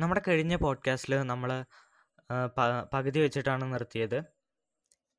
[0.00, 1.50] നമ്മുടെ കഴിഞ്ഞ പോഡ്കാസ്റ്റിൽ നമ്മൾ
[2.94, 4.18] പകുതി വെച്ചിട്ടാണ് നിർത്തിയത്.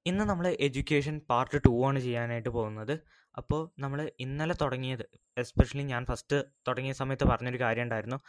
[0.05, 2.93] ഇന്ന് നമ്മൾ എഡ്യൂക്കേഷൻ പാർട്ട് ടു ആണ് ചെയ്യാനായിട്ട് പോകുന്നത്.
[3.37, 5.03] അപ്പോൾ നമ്മൾ ഇന്നലെ തുടങ്ങിയത്
[5.37, 8.19] എസ്പെഷ്യലി ഞാൻ ഫസ്റ്റ് തുടങ്ങിയ സമയത്ത് പറഞ്ഞൊരു കാര്യം ഉണ്ടായിരുന്നു.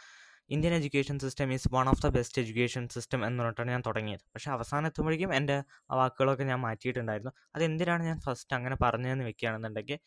[0.49, 4.23] Indian education system is one of the best education system എന്ന് പറഞ്ഞിട്ടാണ് ഞാൻ തുടങ്ങിയത്.
[4.33, 5.57] പക്ഷേ അവസാനം എത്തുമ്പോഴേക്കും എന്റെ
[5.91, 7.33] ആ വാക്കുകളൊക്കെ ഞാൻ മാറ്റിയിട്ടുണ്ടായിരുന്നു.
[7.55, 9.99] അതെന്തിനാണ് ഞാൻ ഫസ്റ്റ് അങ്ങനെ പറഞ്ഞതെന്ന് വെക്കുകയാണെന്നുണ്ടെങ്കിൽ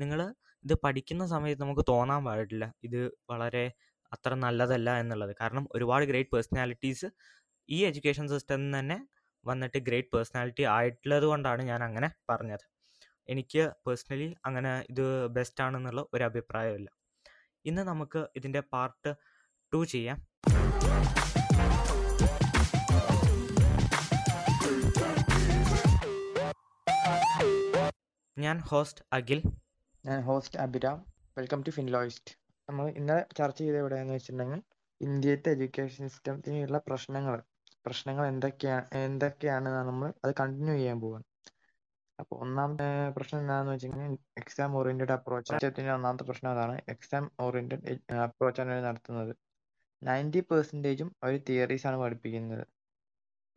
[0.00, 0.20] നിങ്ങൾ
[0.64, 2.64] ഇത് പഠിക്കുന്ന സമയത്ത് നമുക്ക് തോന്നാൻ പാടില്ല.
[2.84, 3.64] ഇത് വളരെ
[4.12, 5.36] അത്ര നല്ലതല്ല എന്നുള്ളത്.
[5.40, 7.06] കാരണം ഒരുപാട് ഗ്രേറ്റ് പേഴ്സണാലിറ്റീസ്
[7.68, 9.06] ഈ എഡ്യൂക്കേഷൻ സിസ്റ്റം തന്നെ
[9.46, 12.64] വന്നിട്ട് ഗ്രേറ്റ് പേഴ്സണാലിറ്റി ആയിട്ടുള്ളത് കൊണ്ടാണ് ഞാൻ അങ്ങനെ പറഞ്ഞത്.
[13.28, 16.88] എനിക്ക് പേഴ്സണലി അങ്ങനെ ഇത് ബെസ്റ്റ് ആണെന്നുള്ള ഒരു അഭിപ്രായമില്ല.
[17.64, 19.14] ഇന്ന് നമുക്ക് ഇതിന്റെ പാർട്ട്
[19.72, 20.18] ടു ചെയ്യാം.
[28.38, 29.42] ഞാൻ ഹോസ്റ്റ് അഖിൽ.
[30.06, 31.06] ഞാൻ host Abhiram.
[31.38, 32.39] Welcome to Finloist
[32.70, 34.60] നമ്മൾ ഇന്നലെ ചർച്ച ചെയ്ത എവിടെയാന്ന് വെച്ചിട്ടുണ്ടെങ്കിൽ
[35.00, 37.36] ഇന്ത്യത്തെ എഡ്യൂക്കേഷൻ സിസ്റ്റത്തിനുള്ള പ്രശ്നങ്ങൾ.
[37.84, 41.24] പ്രശ്നങ്ങൾ എന്തൊക്കെയാണ് എന്തൊക്കെയാണ് നമ്മൾ അത് കണ്ടിന്യൂ ചെയ്യാൻ പോവാണ്.
[42.18, 42.86] അപ്പോൾ ഒന്നാമത്തെ
[43.16, 47.94] പ്രശ്നം എന്താണെന്ന് വെച്ചിട്ടുണ്ടെങ്കിൽ എക്സാം ഓറിയന്റഡ് അപ്രോച്ച് ത്തിന്റെ ഒന്നാമത്തെ പ്രശ്നം അതാണ് എക്സാം ഓറിയന്റഡ്
[48.26, 49.32] അപ്രോച്ചാണ് അവർ നടത്തുന്നത്.
[50.02, 50.40] നയന്റി
[51.04, 52.64] ഉം അവർ തിയറീസ് ആണ് പഠിപ്പിക്കുന്നത്.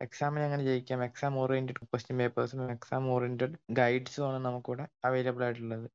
[0.00, 1.00] എക്സാമിന് എങ്ങനെ ജയിക്കാം?
[1.08, 5.86] എക്സാം ഓറിയന്റഡ് ക്വസ്റ്റ്യൻ പേപ്പേഴ്സും എക്സാം ഓറിയന്റഡ് ഗൈഡ്സും ആണ് നമുക്കിവിടെ അവൈലബിൾ ആയിട്ടുള്ളത്.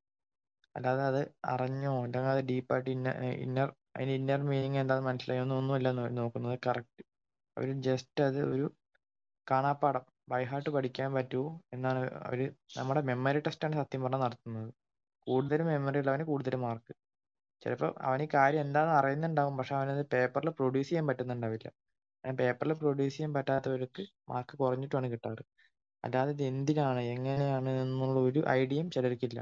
[0.75, 1.22] അല്ലാതെ അത്
[1.53, 1.94] അറിഞ്ഞോ?
[2.03, 3.09] അല്ലെങ്കിൽ അത് ഡീപ്പായിട്ട് ഇന്ന
[3.45, 5.44] ഇന്നർ അതിന് ഇന്നർ മീനിങ് എന്താണെന്ന് മനസ്സിലായോ?
[5.59, 5.89] ഒന്നുമല്ല
[6.20, 6.56] നോക്കുന്നത്.
[6.67, 7.03] കറക്റ്റ്
[7.58, 8.67] അവർ ജസ്റ്റ് അത് ഒരു
[9.47, 10.03] കാണാപ്പാടം
[10.34, 12.40] ബൈഹാർട്ട് പഠിക്കാൻ പറ്റുമോ എന്നാണ് അവർ
[12.78, 14.70] നമ്മുടെ മെമ്മറി ടെസ്റ്റാണ് സത്യം പറഞ്ഞാൽ നടത്തുന്നത്.
[15.28, 16.94] കൂടുതൽ മെമ്മറി ഉള്ളവന് കൂടുതൽ മാർക്ക്
[17.62, 21.67] ചിലപ്പോൾ അവന് കാര്യം എന്താണെന്ന് അറിയുന്നുണ്ടാവും പക്ഷെ അവനത് പേപ്പറിൽ പ്രൊഡ്യൂസ് ചെയ്യാൻ പറ്റുന്നുണ്ടാവില്ല.
[22.23, 25.44] പേപ്പറിൽ പ്രൊഡ്യൂസ് ചെയ്യാൻ പറ്റാത്തവർക്ക് മാർക്ക് കുറഞ്ഞിട്ടാണ് കിട്ടാറ്.
[26.03, 27.02] അല്ലാതെ ഇത് എന്തിനാണ്?
[27.16, 27.72] എങ്ങനെയാണ്?
[27.84, 29.40] എന്നുള്ള ഒരു ഐഡിയയും ചിലർക്കില്ല.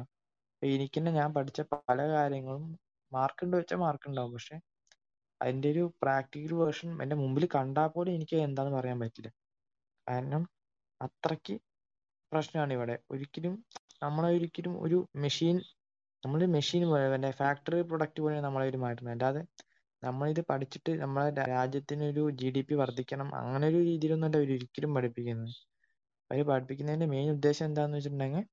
[0.57, 2.63] അപ്പൊ എനിക്ക് ഞാൻ പഠിച്ച പല കാര്യങ്ങളും
[3.11, 4.55] മാർക്ക് ഉണ്ട് വെച്ചാൽ മാർക്ക് ഉണ്ടാവും പക്ഷെ
[5.41, 9.29] അതിന്റെ ഒരു പ്രാക്ടിക്കൽ വേർഷൻ എന്റെ മുമ്പിൽ കണ്ടാൽ പോലും എനിക്ക് എന്താണെന്ന് പറയാൻ പറ്റില്ല.
[10.07, 10.43] കാരണം
[11.01, 11.55] അത്രയ്ക്ക്
[12.31, 12.95] പ്രശ്നമാണ് ഇവിടെ.
[13.11, 13.53] ഒരിക്കലും
[14.03, 15.57] നമ്മളെ ഒരിക്കലും ഒരു മെഷീൻ
[16.23, 17.05] നമ്മൾ മെഷീൻ പോലെ
[17.41, 19.41] ഫാക്ടറി പ്രൊഡക്റ്റ് പോലെ നമ്മളെ ഒരു മാറ്റുന്നത് അല്ലാതെ
[20.03, 25.53] നമ്മളിത് പഠിച്ചിട്ട് നമ്മളെ രാജ്യത്തിന് ഒരു ജി ഡി പി വർദ്ധിക്കണം അങ്ങനെ ഒരു രീതിയിലൊന്നും അവർ ഒരിക്കലും പഠിപ്പിക്കുന്നത്.
[26.31, 28.43] അവർ പഠിപ്പിക്കുന്നതിന്റെ മെയിൻ ഉദ്ദേശം എന്താണെന്ന് വെച്ചിട്ടുണ്ടെങ്കിൽ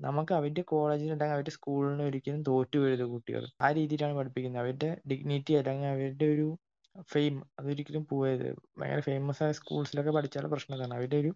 [0.00, 3.44] നമുക്ക് അവരുടെ കോളേജിൽ അല്ലെങ്കിൽ അവരുടെ സ്കൂളിന് ഒരിക്കലും തോറ്റു വീഴരുത് കുട്ടികൾ.
[3.62, 4.62] ആ രീതിയിലാണ് പഠിപ്പിക്കുന്നത്.
[4.62, 6.46] അവരുടെ ഡിഗ്നിറ്റി അല്ലെങ്കിൽ അവരുടെ ഒരു
[7.12, 8.46] ഫെയിം അതൊരിക്കലും പോയത്
[8.78, 11.32] ഭയങ്കര ഫേമസ് ആയ സ്കൂൾസിലൊക്കെ പഠിച്ചാലും പ്രശ്നം ഇതാണ് അവരുടെ ഒരു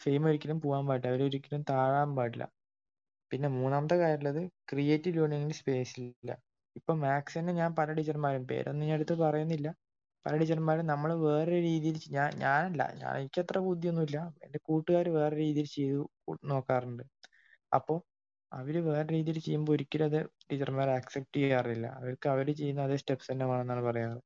[0.00, 1.10] ഫെയിം ഒരിക്കലും പോകാൻ പാടില്ല.
[1.12, 2.44] അവരൊരിക്കലും താഴാൻ പാടില്ല.
[3.30, 4.40] പിന്നെ മൂന്നാമത്തെ കാര്യമുള്ളത്
[4.70, 6.30] ക്രിയേറ്റീവ് ലേണിംഗിന് സ്പേസ് ഇല്ല.
[6.76, 9.68] ഇപ്പൊ മാത്സ് തന്നെ ഞാൻ പല ടീച്ചർമാരും പേരൊന്നും ഞാൻ എടുത്ത് പറയുന്നില്ല.
[10.26, 12.82] പല ടീച്ചർമാരും നമ്മൾ വേറെ രീതിയിൽ ഞാൻ ഞാനല്ല.
[13.02, 14.18] ഞാൻ എനിക്ക് അത്ര ബുദ്ധിയൊന്നുമില്ല.
[14.44, 16.02] എന്റെ കൂട്ടുകാർ വേറെ രീതിയിൽ ചെയ്തു
[16.44, 17.04] നോക്കാറുണ്ട്.
[17.74, 17.98] അപ്പോൾ
[18.52, 20.18] അവർ വേറെ രീതിയിൽ ചെയ്യുമ്പോൾ ഒരിക്കലും അത്
[20.48, 21.86] ടീച്ചർമാർ ആക്സെപ്റ്റ് ചെയ്യാറില്ല.
[22.00, 24.18] അവർക്ക് അവർ ചെയ്യുന്ന അതേ സ്റ്റെപ്സ് തന്നെ വേണമെന്നാണ് പറയാറ്.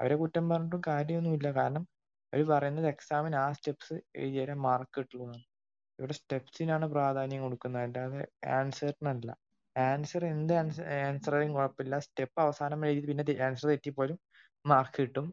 [0.00, 1.48] അവരെ കുറ്റം പറഞ്ഞിട്ടും കാര്യമൊന്നുമില്ല.
[1.58, 1.84] കാരണം
[2.32, 5.36] അവർ പറയുന്നത് എക്സാമിന് ആ സ്റ്റെപ്സ് എഴുതിയാലേ മാർക്ക് കിട്ടുള്ളൂ
[5.98, 7.84] ഇവിടെ സ്റ്റെപ്സിനാണ് പ്രാധാന്യം കൊടുക്കുന്നത്.
[7.86, 8.22] അല്ലാതെ
[8.58, 9.30] ആൻസറിനല്ല
[9.76, 10.84] ആൻസർ എന്ത് ആൻസർ
[11.34, 11.96] ആയാലും കുഴപ്പമില്ല.
[12.06, 14.18] സ്റ്റെപ്പ് അവസാനം എഴുതി പിന്നെ ആൻസർ തെറ്റിപ്പോലും
[14.64, 15.26] മാർക്ക് കിട്ടും.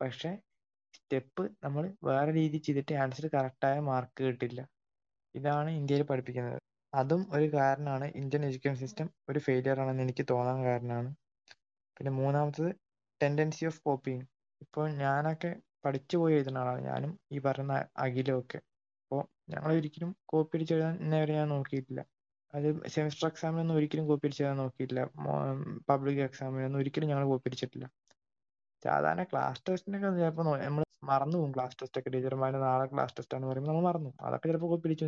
[0.00, 0.30] പക്ഷെ
[0.94, 4.60] സ്റ്റെപ്പ് നമ്മൾ വേറെ രീതിയിൽ ചെയ്തിട്ട് ആൻസർ കറക്റ്റായ മാർക്ക് കിട്ടില്ല.
[5.34, 6.60] ഇതാണ് ഇന്ത്യയിൽ പഠിപ്പിക്കുന്നത്.
[7.00, 8.06] അതും ഒരു കാരണമാണ്.
[8.20, 11.10] ഇന്ത്യൻ എഡ്യൂക്കേഷൻ സിസ്റ്റം ഒരു ഫെയിലിയർ ആണെന്ന് എനിക്ക് തോന്നാൻ കാരണമാണ്.
[11.96, 12.70] പിന്നെ മൂന്നാമത്തത്
[13.20, 14.22] ടെൻഡൻസി ഓഫ് കോപ്പിങ്
[14.64, 15.50] ഇപ്പോൾ ഞാനൊക്കെ
[15.84, 16.82] പഠിച്ചു പോയി എഴുതുന്ന ആളാണ്.
[16.90, 17.74] ഞാനും ഈ പറയുന്ന
[18.04, 18.58] അഖിലും ഒക്കെ
[19.02, 19.22] അപ്പോൾ
[19.52, 22.00] ഞങ്ങൾ ഒരിക്കലും കോപ്പി അടിച്ച് എഴുതാൻ ഇന്നേവരെ ഞാൻ നോക്കിയിട്ടില്ല.
[22.54, 25.02] അത് സെമിസ്റ്റർ എക്സാമിനൊന്നും ഒരിക്കലും കോപ്പി അടിച്ച് എഴുതാൻ നോക്കിയിട്ടില്ല.
[25.90, 27.86] പബ്ലിക് എക്സാമിനൊന്നും ഒരിക്കലും ഞങ്ങൾ കോപ്പി അടിച്ചിട്ടില്ല.
[28.82, 31.52] സാധാരണ ക്ലാസ് ടെസ്റ്റിനൊക്കെ ചിലപ്പോൾ നമ്മൾ മറന്നു പോകും.
[31.56, 35.06] ക്ലാസ് ടെസ്റ്റ് ഒക്കെ ടീച്ചർമാർ നാളെ ക്ലാസ് ടെസ്റ്റ് ആണ് പറയുമ്പോൾ നമ്മൾ മറന്നു അതൊക്കെ ചിലപ്പോൾ കോപ്പി അടിച്ചു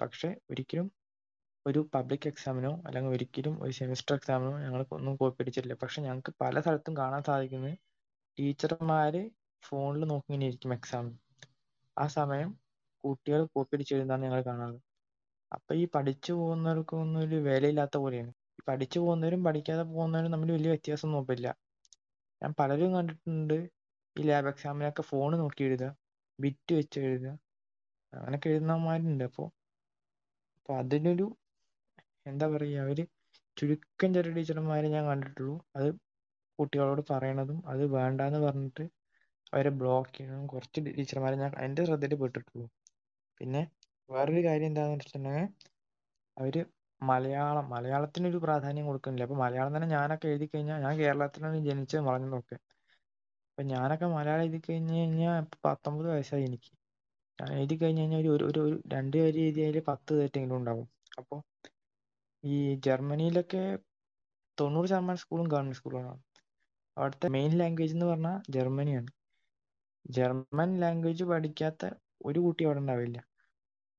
[0.00, 0.86] പക്ഷെ ഒരിക്കലും
[1.66, 5.76] ഒരു പബ്ലിക് എക്സാമിനോ അല്ലെങ്കിൽ ഒരിക്കലും ഒരു സെമിസ്റ്റർ എക്സാമിനോ ഞങ്ങൾ ഒന്നും കോപ്പി അടിച്ചിട്ടില്ല.
[5.82, 7.76] പക്ഷെ ഞങ്ങൾക്ക് പല സ്ഥലത്തും കാണാൻ സാധിക്കുന്നത്
[8.38, 9.22] ടീച്ചർമാര്
[9.62, 11.06] ഫോണിൽ നോക്കി ഇങ്ങനെ ഇരിക്കും എക്സാം
[11.96, 12.50] ആ സമയം
[13.04, 14.78] കുട്ടികൾ കോപ്പി അടിച്ച് എഴുതാൻ ഞങ്ങൾ കാണാറ്.
[15.52, 18.32] അപ്പൊ ഈ പഠിച്ചു പോകുന്നവർക്കൊന്നും ഒരു വിലയില്ലാത്ത പോലെയാണ്.
[18.68, 21.48] പഠിച്ചു പോകുന്നവരും പഠിക്കാതെ പോകുന്നവരും തമ്മിൽ വലിയ വ്യത്യാസം നോക്കില്ല
[22.42, 23.56] ഞാൻ പലരും കണ്ടിട്ടുണ്ട്
[24.16, 25.90] ഈ ലാബ് എക്സാമിനൊക്കെ ഫോൺ നോക്കി എഴുതുക
[26.38, 27.30] ബിറ്റ് വെച്ച് എഴുതുക
[28.12, 29.24] അങ്ങനൊക്കെ എഴുതുന്നവന്മാരുണ്ട്.
[29.24, 29.46] അപ്പോൾ
[30.66, 31.24] അപ്പൊ അതിനൊരു
[32.26, 32.98] എന്താ പറയുക അവർ
[33.56, 35.54] ചുരുക്കം ചെറിയ ടീച്ചർമാരെ ഞാൻ കണ്ടിട്ടുള്ളൂ.
[35.76, 35.88] അത്
[36.58, 38.84] കുട്ടികളോട് പറയണതും അത് വേണ്ടാന്ന് പറഞ്ഞിട്ട്
[39.52, 42.66] അവരെ ബ്ലോക്ക് ചെയ്യണതും കുറച്ച് ടീച്ചർമാരെ ഞാൻ എന്റെ ശ്രദ്ധയിൽ പെട്ടിട്ടുള്ളൂ.
[43.40, 43.62] പിന്നെ
[44.08, 45.46] വേറൊരു കാര്യം എന്താണെന്ന് വെച്ചിട്ടുണ്ടെങ്കിൽ
[46.36, 46.56] അവർ
[47.02, 49.26] മലയാളം മലയാളത്തിന് ഒരു പ്രാധാന്യം കൊടുക്കുന്നില്ല.
[49.28, 52.56] അപ്പൊ മലയാളം തന്നെ ഞാനൊക്കെ എഴുതി കഴിഞ്ഞാൽ ഞാൻ കേരളത്തിലാണ് ജനിച്ചത് ഒക്കെ
[53.50, 56.72] അപ്പൊ ഞാനൊക്കെ മലയാളം എഴുതി കഴിഞ്ഞു കഴിഞ്ഞാൽ പത്തൊമ്പത് വയസ്സായി എനിക്ക്.
[57.38, 58.62] ഞാൻ എഴുതി കഴിഞ്ഞ് ഒരു ഒരു ഒരു
[58.94, 60.86] രണ്ട് വരി എഴുതിയാൽ പത്ത് തെറ്റെങ്കിലും ഉണ്ടാവും.
[61.18, 61.40] അപ്പോൾ
[62.44, 63.62] ഈ ജർമ്മനിയിലൊക്കെ
[64.58, 66.22] തൊണ്ണൂറ് ശതമാനം സ്കൂളും ഗവൺമെന്റ് സ്കൂളുകളാണ്.
[66.96, 69.10] അവിടുത്തെ മെയിൻ ലാംഗ്വേജ് എന്ന് പറഞ്ഞാൽ ജർമ്മനിയാണ്.
[70.16, 71.82] ജർമ്മൻ ലാംഗ്വേജ് പഠിക്കാത്ത
[72.24, 73.18] ഒരു കുട്ടി അവിടെ ഉണ്ടാവില്ല.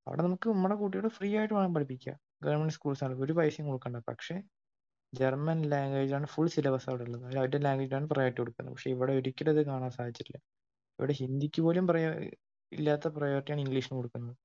[0.08, 2.14] അവിടെ നമുക്ക് നമ്മുടെ കുട്ടിയോട് ഫ്രീ ആയിട്ട് വേണം പഠിപ്പിക്കുക.
[2.44, 3.98] ഗവൺമെന്റ് സ്കൂൾസ് ആണ് ഒരു പൈസയും കൊടുക്കണ്ട.
[4.10, 4.36] പക്ഷേ
[5.14, 7.22] ജർമ്മൻ ലാംഗ്വേജ് ആണ് ഫുൾ സിലബസ് അവിടെ ഉള്ളത്.
[7.24, 8.74] അവരുടെ അവരുടെ ലാംഗ്വേജാണ് പ്രയോറിറ്റി കൊടുക്കുന്നത്.
[8.76, 10.40] പക്ഷെ ഇവിടെ ഒരിക്കലും അത് കാണാൻ സാധിച്ചിട്ടില്ല.
[11.00, 12.10] ഇവിടെ ഹിന്ദിക്ക് പോലും പ്രയോ
[12.78, 14.36] ഇല്ലാത്ത പ്രയോറിറ്റിയാണ് ഇംഗ്ലീഷിന് കൊടുക്കുന്നത്.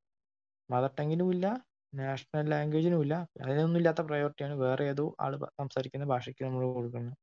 [0.71, 1.47] മദർ ടങ്ങിനും ഇല്ല
[1.93, 7.17] നാഷണൽ ലാംഗ്വേജിനും ഇല്ല അതിനൊന്നും ഇല്ലാത്ത പ്രയോറിറ്റിയാണ് വേറെ ഏതോ ആൾ സംസാരിക്കുന്ന ഭാഷയ്ക്ക് നമ്മൾ കൊടുക്കുന്നത്.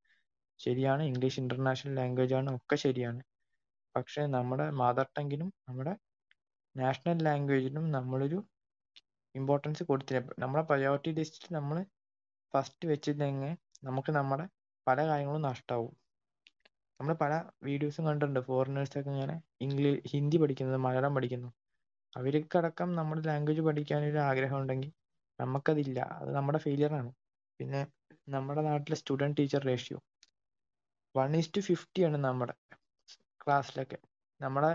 [0.60, 3.22] ശരിയാണ് ഇംഗ്ലീഷ് ഇന്റർനാഷണൽ ലാംഗ്വേജ് ആണ് ഒക്കെ ശരിയാണ്.
[3.96, 5.94] പക്ഷെ നമ്മുടെ മദർ ടങ്ങിനും നമ്മുടെ
[6.76, 8.40] നാഷണൽ ലാംഗ്വേജിനും നമ്മളൊരു
[9.36, 10.22] ഇമ്പോർട്ടൻസ് കൊടുത്തില്ല.
[10.44, 11.78] നമ്മുടെ പ്രയോറിറ്റി ലിസ്റ്റിൽ നമ്മൾ
[12.54, 13.52] ഫസ്റ്റ് വെച്ചില്ലെങ്കിൽ
[13.88, 14.46] നമുക്ക് നമ്മുടെ
[14.88, 15.94] പല കാര്യങ്ങളും നഷ്ടമാവും
[17.00, 17.34] നമ്മൾ പല
[17.64, 18.40] വീഡിയോസും കണ്ടിട്ടുണ്ട്.
[18.48, 19.36] ഫോറിനേഴ്സൊക്കെ ഇങ്ങനെ
[19.66, 21.50] ഇംഗ്ലീഷ് ഹിന്ദി പഠിക്കുന്നത് മലയാളം പഠിക്കുന്നു.
[22.14, 24.92] അവർക്കടക്കം നമ്മുടെ ലാംഗ്വേജ് പഠിക്കാൻ ഒരു ആഗ്രഹം ഉണ്ടെങ്കിൽ
[25.40, 26.00] നമുക്കതില്ല.
[26.20, 27.12] അത് നമ്മുടെ ഫെയിലിയർ ആണ്.
[27.60, 27.82] പിന്നെ
[28.30, 30.00] നമ്മുടെ നാട്ടിലെ student teacher ratio
[31.16, 32.54] one is to fifty ആണ് നമ്മുടെ
[33.44, 33.98] ക്ലാസ്സിലൊക്കെ
[34.42, 34.72] നമ്മുടെ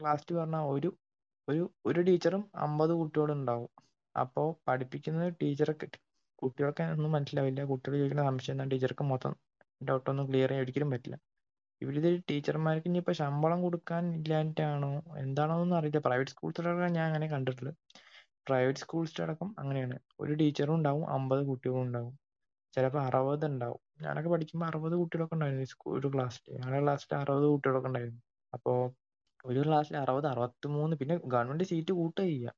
[0.00, 0.88] ക്ലാസ്സിൽ പറഞ്ഞാൽ ഒരു
[1.48, 3.70] ഒരു ഒരു ടീച്ചറും അമ്പത് കുട്ടികളും ഉണ്ടാവും.
[4.14, 5.86] അപ്പോൾ പഠിപ്പിക്കുന്നത് ടീച്ചറൊക്കെ
[6.42, 7.64] കുട്ടികൾക്ക് ഒന്നും മനസ്സിലാവില്ല.
[7.72, 9.34] കുട്ടികൾ ചോദിക്കുന്ന സംശയം എന്നാൽ ടീച്ചർക്ക് മൊത്തം
[9.80, 11.16] ഡൗട്ടൊന്നും ക്ലിയർ ചെയ്യാൻ ഒരിക്കലും പറ്റില്ല.
[11.82, 14.90] ഇവരിത് ടീച്ചർമാർക്ക് ഇനിയിപ്പോൾ ശമ്പളം കൊടുക്കാൻ ഇല്ലാഞ്ഞിട്ടാണോ?
[15.24, 17.76] എന്താണോ എന്നൊന്നും അറിയില്ല പ്രൈവറ്റ് സ്കൂൾസിലൊക്കെ ഞാൻ അങ്ങനെ കണ്ടിട്ടുള്ളത്
[18.48, 19.96] പ്രൈവറ്റ് സ്കൂൾസിലടക്കം അങ്ങനെയാണ്.
[20.22, 22.14] ഒരു ടീച്ചറും ഉണ്ടാവും അമ്പത് കുട്ടികളും ഉണ്ടാവും.
[22.74, 23.80] ചിലപ്പോൾ അറുപത് ഉണ്ടാവും.
[24.04, 25.66] ഞാനൊക്കെ പഠിക്കുമ്പോൾ അറുപത് കുട്ടികളൊക്കെ ഉണ്ടായിരുന്നു
[25.98, 28.20] ഒരു ക്ലാസ്സിൽ ഞങ്ങളുടെ ക്ലാസ്സിൽ അറുപത് കുട്ടികളൊക്കെ ഉണ്ടായിരുന്നു.
[28.52, 28.78] അപ്പോൾ
[29.50, 32.52] ഒരു ക്ലാസ്സിൽ അറുപത് അറുപത്തിമൂന്ന് പിന്നെ ഗവൺമെന്റ് സീറ്റ് കൂട്ടുക ചെയ്യുക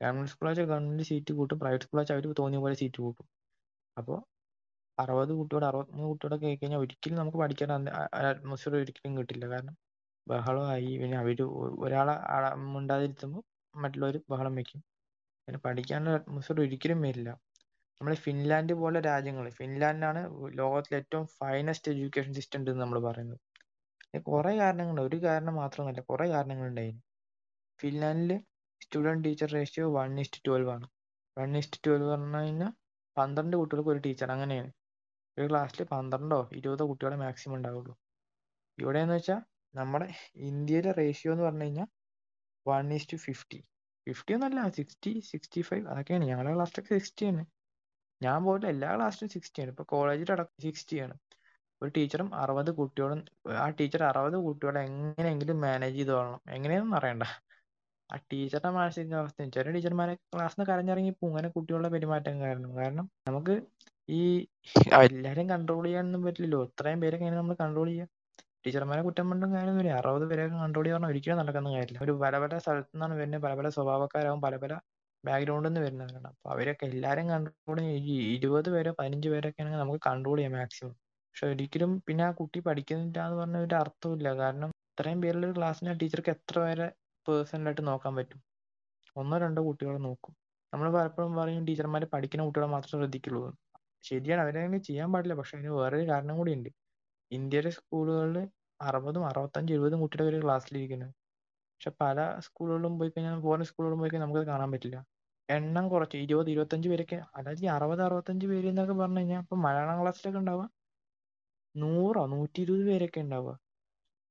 [0.00, 1.58] ഗവൺമെന്റ് school വെച്ചാൽ ഗവൺമെന്റ് സീറ്റ് കൂട്ടും.
[1.62, 3.26] പ്രൈവറ്റ് school വെച്ചാൽ അവർ തോന്നിയ പോലെ സീറ്റ് കൂട്ടും.
[3.96, 4.18] അപ്പോൾ
[4.98, 7.70] അറുപത് കുട്ടിയോട് അറുപത്തിമൂന്ന് കുട്ടിയോടൊക്കെ ആയി കഴിഞ്ഞാൽ ഒരിക്കലും നമുക്ക് പഠിക്കാൻ
[8.30, 9.44] അറ്റ്മോസ്ഫിയർ ഒരിക്കലും കിട്ടില്ല.
[9.52, 9.74] കാരണം
[10.26, 10.90] ബഹളമായി.
[11.00, 11.40] പിന്നെ അവർ
[11.84, 12.14] ഒരാളെ
[12.74, 13.42] മിണ്ടാതിരുത്തുമ്പോൾ
[13.74, 14.80] മറ്റുള്ളവർ ബഹളം വെക്കും.
[15.48, 17.30] പിന്നെ പഠിക്കാനുള്ള അറ്റ്മോസ്ഫിയർ ഒരിക്കലും വരില്ല
[18.00, 20.20] നമ്മൾ ഫിൻലാൻഡ് പോലെ രാജ്യങ്ങൾ ഫിൻലാൻഡാണ്
[20.60, 23.40] ലോകത്തിലെ ഏറ്റവും ഫൈനസ്റ്റ് എഡ്യൂക്കേഷൻ സിസ്റ്റം ഉണ്ട് നമ്മൾ പറയുന്നത്.
[24.28, 25.02] കുറെ കാരണങ്ങളുണ്ട്.
[25.08, 27.00] ഒരു കാരണം മാത്രമല്ല കുറെ കാരണങ്ങളുണ്ട് ഫിൻലാൻഡിൽ
[27.80, 28.32] ഫിൻലാൻഡിൽ
[28.84, 30.86] student teacher ratio one is to twelve ആണ്.
[31.36, 32.72] വൺ ഇസ്റ്റ് ട്വൽവ് പറഞ്ഞു കഴിഞ്ഞാൽ
[33.16, 34.70] പന്ത്രണ്ട് കുട്ടികൾക്ക് ഒരു ടീച്ചർ അങ്ങനെയാണ്.
[35.38, 37.96] ഒരു ക്ലാസ്സിൽ പന്ത്രണ്ടോ ഇരുപതോ കുട്ടികളെ മാക്സിമം ഉണ്ടാവുള്ളൂ.
[38.78, 39.40] ഇവിടെ എന്ന് വെച്ചാൽ
[39.74, 41.86] നമ്മുടെ ഇന്ത്യയിലെ റേഷ്യോ എന്ന് പറഞ്ഞു കഴിഞ്ഞാൽ
[42.68, 43.64] വൺ ഈസ് ഫിഫ്റ്റി
[44.08, 46.24] ഫിഫ്റ്റി ഒന്നല്ല സിക്സ്റ്റി സിക്സ്റ്റി ഫൈവ് അതൊക്കെയാണ്.
[46.24, 47.46] ഞങ്ങളുടെ ക്ലാസ്സിലൊക്കെ സിക്സ്റ്റി ആണ്.
[48.22, 49.70] ഞാൻ പോയിട്ട് എല്ലാ ക്ലാസ്സിലും സിക്സ്റ്റി ആണ്.
[49.70, 51.14] ഇപ്പൊ കോളേജിൽ അടക്കം സിക്സ്റ്റി ആണ്.
[51.82, 56.40] ഒരു ടീച്ചറും അറുപത് കുട്ടികളും ആ ടീച്ചർ അറുപത് കുട്ടികളെ എങ്ങനെയെങ്കിലും മാനേജ് ചെയ്ത് കൊള്ളണം.
[56.48, 57.22] എങ്ങനെയൊന്നും അറിയണ്ട.
[58.12, 62.76] ആ ടീച്ചറുടെ അവസ്ഥ ചില ടീച്ചർമാരെ ക്ലാസ്സിൽ നിന്ന് കരഞ്ഞിറങ്ങി പോകും അങ്ങനെ കുട്ടികളുടെ പെരുമാറ്റം കാരണം.
[62.76, 63.62] കാരണം നമുക്ക്
[64.08, 64.22] ഈ
[65.06, 66.60] എല്ലാരേം കൺട്രോൾ ചെയ്യാനൊന്നും പറ്റില്ലല്ലോ.
[66.68, 68.06] ഇത്രയും പേരെ എങ്ങനെ നമ്മൾ കൺട്രോൾ ചെയ്യാ?
[68.64, 72.00] ടീച്ചർമാരെ കുറ്റം പറഞ്ഞും കാര്യമൊന്നുമില്ല അറുപത് പേരെയൊക്കെ കൺട്രോൾ ചെയ്യാൻ ഒരിക്കലും നടക്കുന്ന കാര്യമില്ല.
[72.06, 73.42] ഒരു പല പല സ്ഥലത്തു നിന്നാണ് വരുന്നത്.
[73.46, 74.40] പല പല സ്വഭാവക്കാരാവും.
[74.46, 74.72] പല പല
[75.24, 80.36] ബാക്ക്ഗ്രൗണ്ടിൽ നിന്ന് വരുന്നവരാണ് അപ്പൊ അവരൊക്കെ എല്ലാരെയും കൺട്രോൾ ഈ ഇരുപത് പേരോ പതിനഞ്ച് പേരൊക്കെ ആണെങ്കിൽ നമുക്ക് കൺട്രോൾ
[80.38, 80.92] ചെയ്യാം മാക്സിമം
[81.28, 85.94] പക്ഷെ ഒരിക്കലും പിന്നെ ആ കുട്ടി പഠിക്കുന്നില്ല എന്ന് പറഞ്ഞ ഒരു അർത്ഥമില്ല കാരണം ഇത്രയും പേരുള്ള ഒരു ക്ലാസ്സിന്
[86.02, 86.86] ടീച്ചർക്ക് എത്ര പേരെ
[87.26, 88.40] പേഴ്സണലായിട്ട് നോക്കാൻ പറ്റും?
[89.16, 90.34] ഒന്നോ രണ്ടോ കുട്ടികളെ നോക്കും.
[90.72, 93.42] നമ്മൾ പലപ്പോഴും പറയും ടീച്ചർമാർ പഠിക്കുന്ന കുട്ടികളെ മാത്രം ശ്രദ്ധിക്കുള്ളൂ
[94.04, 94.40] ശരിയാണ്.
[94.44, 95.34] അവരങ്ങനെ ചെയ്യാൻ പാടില്ല.
[95.34, 96.70] പക്ഷെ അതിന് വേറൊരു കാരണം കൂടി ഉണ്ട്.
[97.30, 98.38] ഇന്ത്യയിലെ സ്കൂളുകളിൽ
[98.80, 101.12] അറുപതും അറുപത്തഞ്ചും എഴുപതും കുട്ടിയുടെ ഒരു ക്ലാസ്സിലിരിക്കുന്നത്
[101.74, 104.98] പക്ഷെ പല സ്കൂളുകളിലും പോയി കഴിഞ്ഞാൽ ഫോറിൻ സ്കൂളുകളിലും പോയി കഴിഞ്ഞാൽ നമുക്ക് കാണാൻ പറ്റില്ല.
[105.48, 106.16] എണ്ണം കുറച്ച്.
[106.16, 110.66] ഇരുപത് ഇരുപത്തഞ്ച് പേരൊക്കെ അതായത് ഈ അറുപത് അറുപത്തഞ്ച് പേര് എന്നൊക്കെ പറഞ്ഞു കഴിഞ്ഞാൽ ഇപ്പൊ മലയാളം ക്ലാസ്സിലൊക്കെ ഉണ്ടാവുക.
[111.74, 113.52] നൂറോ നൂറ്റി ഇരുപത് പേരൊക്കെ ഉണ്ടാവുക.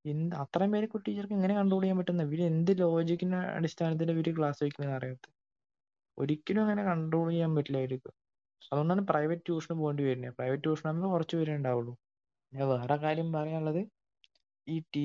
[0.05, 2.23] എന്ത് അത്രയും പേരെ ടീച്ചർക്ക് എങ്ങനെ കൺട്രോൾ ചെയ്യാൻ പറ്റുന്ന?
[2.29, 5.27] ഇവർ എന്ത് ലോജിക്കിന്റെ അടിസ്ഥാനത്തിൽ ഇവർ ക്ലാസ് വയ്ക്കുന്നത് അറിയാത്ത
[6.17, 7.79] ഒരിക്കലും അങ്ങനെ കൺട്രോൾ ചെയ്യാൻ പറ്റില്ല
[8.71, 11.93] അതുകൊണ്ടാണ് പ്രൈവറ്റ് ട്യൂഷന് പോകേണ്ടി വരുന്നത് പ്രൈവറ്റ് ട്യൂഷൻ ആകുമ്പോൾ കുറച്ച് പേരേ ഉണ്ടാവുള്ളൂ.
[12.53, 13.81] പിന്നെ വേറെ കാര്യം പറയാനുള്ളത്
[14.67, 15.03] ഈ ടീ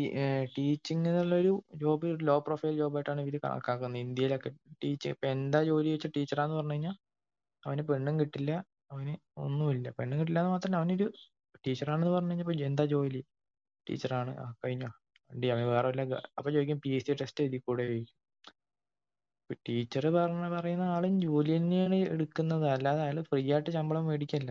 [0.56, 4.02] ടീച്ചിങ് എന്നുള്ളൊരു ജോബ് ലോ പ്രൊഫൈൽ ജോബായിട്ടാണ് ഇവർ കണക്കാക്കുന്നത്.
[4.06, 4.50] ഇന്ത്യയിലൊക്കെ
[4.82, 6.96] ടീച്ചർ ഇപ്പൊ എന്താ ജോലി വെച്ച ടീച്ചറാന്ന് പറഞ്ഞു കഴിഞ്ഞാൽ
[7.62, 8.52] അവന് പെണ്ണും കിട്ടില്ല
[8.92, 9.14] അവന്
[9.46, 9.88] ഒന്നുമില്ല.
[9.98, 11.06] പെണ്ണും കിട്ടില്ല എന്ന് മാത്രമല്ല അവനൊരു
[11.64, 13.20] ടീച്ചറാണെന്ന് പറഞ്ഞു കഴിഞ്ഞപ്പോൾ എന്താ ജോലി?
[13.86, 14.88] ടീച്ചറാണ് ആ കഴിഞ്ഞോ?
[15.30, 16.02] വണ്ടി അവന് വേറെ വല്ല
[16.38, 17.84] അപ്പൊ ചോദിക്കും പി എസ് സി ടെസ്റ്റ് എഴുതി കൂടെ
[19.50, 22.64] ചോദിക്കും ടീച്ചർ പറഞ്ഞ പറയുന്ന ആളും ജോലി തന്നെയാണ് എടുക്കുന്നത്.
[22.74, 24.50] അല്ലാതെ അയാൾ ഫ്രീ ആയിട്ട് ശമ്പളം മേടിക്കല്ല.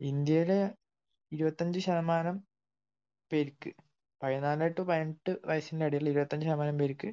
[0.00, 0.58] ഇന്ത്യയിലെ
[1.32, 2.36] ഇരുപത്തഞ്ച് ശതമാനം
[3.30, 3.70] പേർക്ക്
[4.20, 7.08] പതിനാല് ടു പതിനെട്ട് വയസ്സിന്റെ ഇടയിൽ ഇരുപത്തഞ്ച് ശതമാനം പേർക്ക്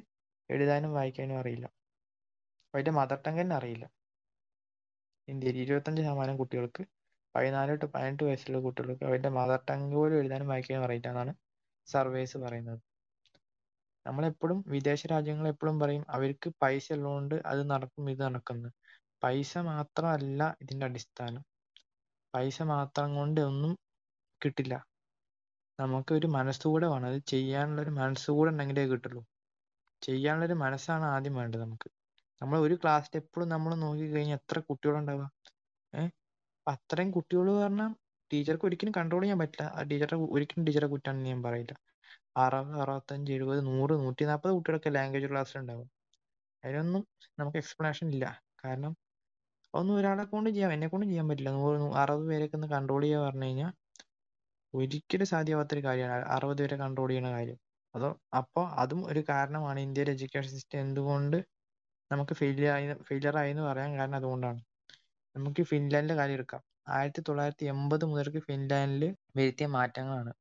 [0.50, 1.66] എഴുതാനും വായിക്കാനും അറിയില്ല.
[2.74, 3.84] അവരുടെ മദർ ടങ് തന്നെ അറിയില്ല.
[5.28, 6.82] ഇന്ത്യയിൽ ഇരുപത്തഞ്ച് ശതമാനം കുട്ടികൾക്ക്
[7.34, 11.32] പതിനാല് ടു പതിനെട്ട് വയസ്സുള്ള കുട്ടികൾക്ക് അവരുടെ മദർ ടങ് പോലും എഴുതാനും വായിക്കാനും അറിയില്ല എന്നാണ്
[11.88, 12.80] സർവേസ് പറയുന്നത്.
[14.06, 18.70] നമ്മളെപ്പോഴും വിദേശ രാജ്യങ്ങൾ എപ്പോഴും പറയും അവർക്ക് പൈസ ഉള്ളതുകൊണ്ട് അത് നടക്കും ഇത് നടക്കുന്നു.
[19.22, 21.42] പൈസ മാത്രമല്ല ഇതിന്റെ അടിസ്ഥാനം.
[22.34, 23.72] പൈസ മാത്രം കൊണ്ട് ഒന്നും
[24.40, 24.74] കിട്ടില്ല.
[25.78, 27.08] നമുക്ക് ഒരു മനസ്സുകൂടെ വേണം.
[27.08, 29.22] അത് ചെയ്യാനുള്ള ഒരു മനസ്സുകൂടെ ഉണ്ടെങ്കിലേ കിട്ടുള്ളൂ.
[30.02, 31.88] ചെയ്യാനുള്ള ഒരു മനസ്സാണ് ആദ്യം വേണ്ടത് നമുക്ക്.
[32.40, 35.26] നമ്മൾ ഒരു ക്ലാസ്സിൽ എപ്പോഴും നമ്മൾ നോക്കി കഴിഞ്ഞാൽ എത്ര കുട്ടികളുണ്ടാവുക
[35.92, 36.10] ഏഹ്
[36.66, 37.90] അത്രയും കുട്ടികൾ പറഞ്ഞാൽ
[38.30, 39.66] ടീച്ചർക്ക് ഒരിക്കലും കൺട്രോൾ ചെയ്യാൻ പറ്റില്ല.
[39.76, 41.74] ആ ടീച്ചറെ ഒരിക്കലും ടീച്ചറെ കുറ്റാണെന്ന് ഞാൻ പറയില്ല.
[42.36, 45.88] അറുപത് അറുപത്തഞ്ച് എഴുപത് നൂറ് നൂറ്റി നാൽപ്പത് കുട്ടികളൊക്കെ ലാംഗ്വേജ് ക്ലാസ്സിലുണ്ടാവും
[46.64, 47.02] അതിനൊന്നും
[47.40, 48.24] നമുക്ക് എക്സ്പ്ലനേഷൻ ഇല്ല.
[48.64, 48.92] കാരണം
[49.74, 51.50] അതൊന്നും ഒരാളെ കൊണ്ട് ചെയ്യാം എന്നെ കൊണ്ട് ചെയ്യാൻ പറ്റില്ല.
[51.50, 53.72] നൂറ് അറുപത് പേരൊക്കെ ഒന്ന് കൺട്രോൾ ചെയ്യുക പറഞ്ഞു കഴിഞ്ഞാൽ
[54.74, 56.24] ഒരിക്കലും സാധ്യമാവാത്തൊരു കാര്യമാണ്.
[56.26, 57.58] അറുപത് പേരെ കൺട്രോൾ ചെയ്യുന്ന കാര്യം.
[57.94, 61.38] അതോ അപ്പോൾ അതും ഒരു കാരണമാണ് ഇന്ത്യയിലെ എഡ്യൂക്കേഷൻ സിസ്റ്റം എന്തുകൊണ്ട്
[62.10, 64.60] നമുക്ക് ഫെയിലിയർ ആയി ഫെയിലിയർ ആയി എന്ന് പറയാൻ കാരണം അതുകൊണ്ടാണ്.
[65.36, 66.62] നമുക്ക് ഫിൻലാൻഡിലെ കാര്യം എടുക്കാം.
[66.88, 69.04] ആയിരത്തി തൊള്ളായിരത്തി എൺപത് മുതൽക്ക് ഫിൻലാൻഡിൽ
[69.36, 70.32] വരുത്തിയ മാറ്റങ്ങളാണ്.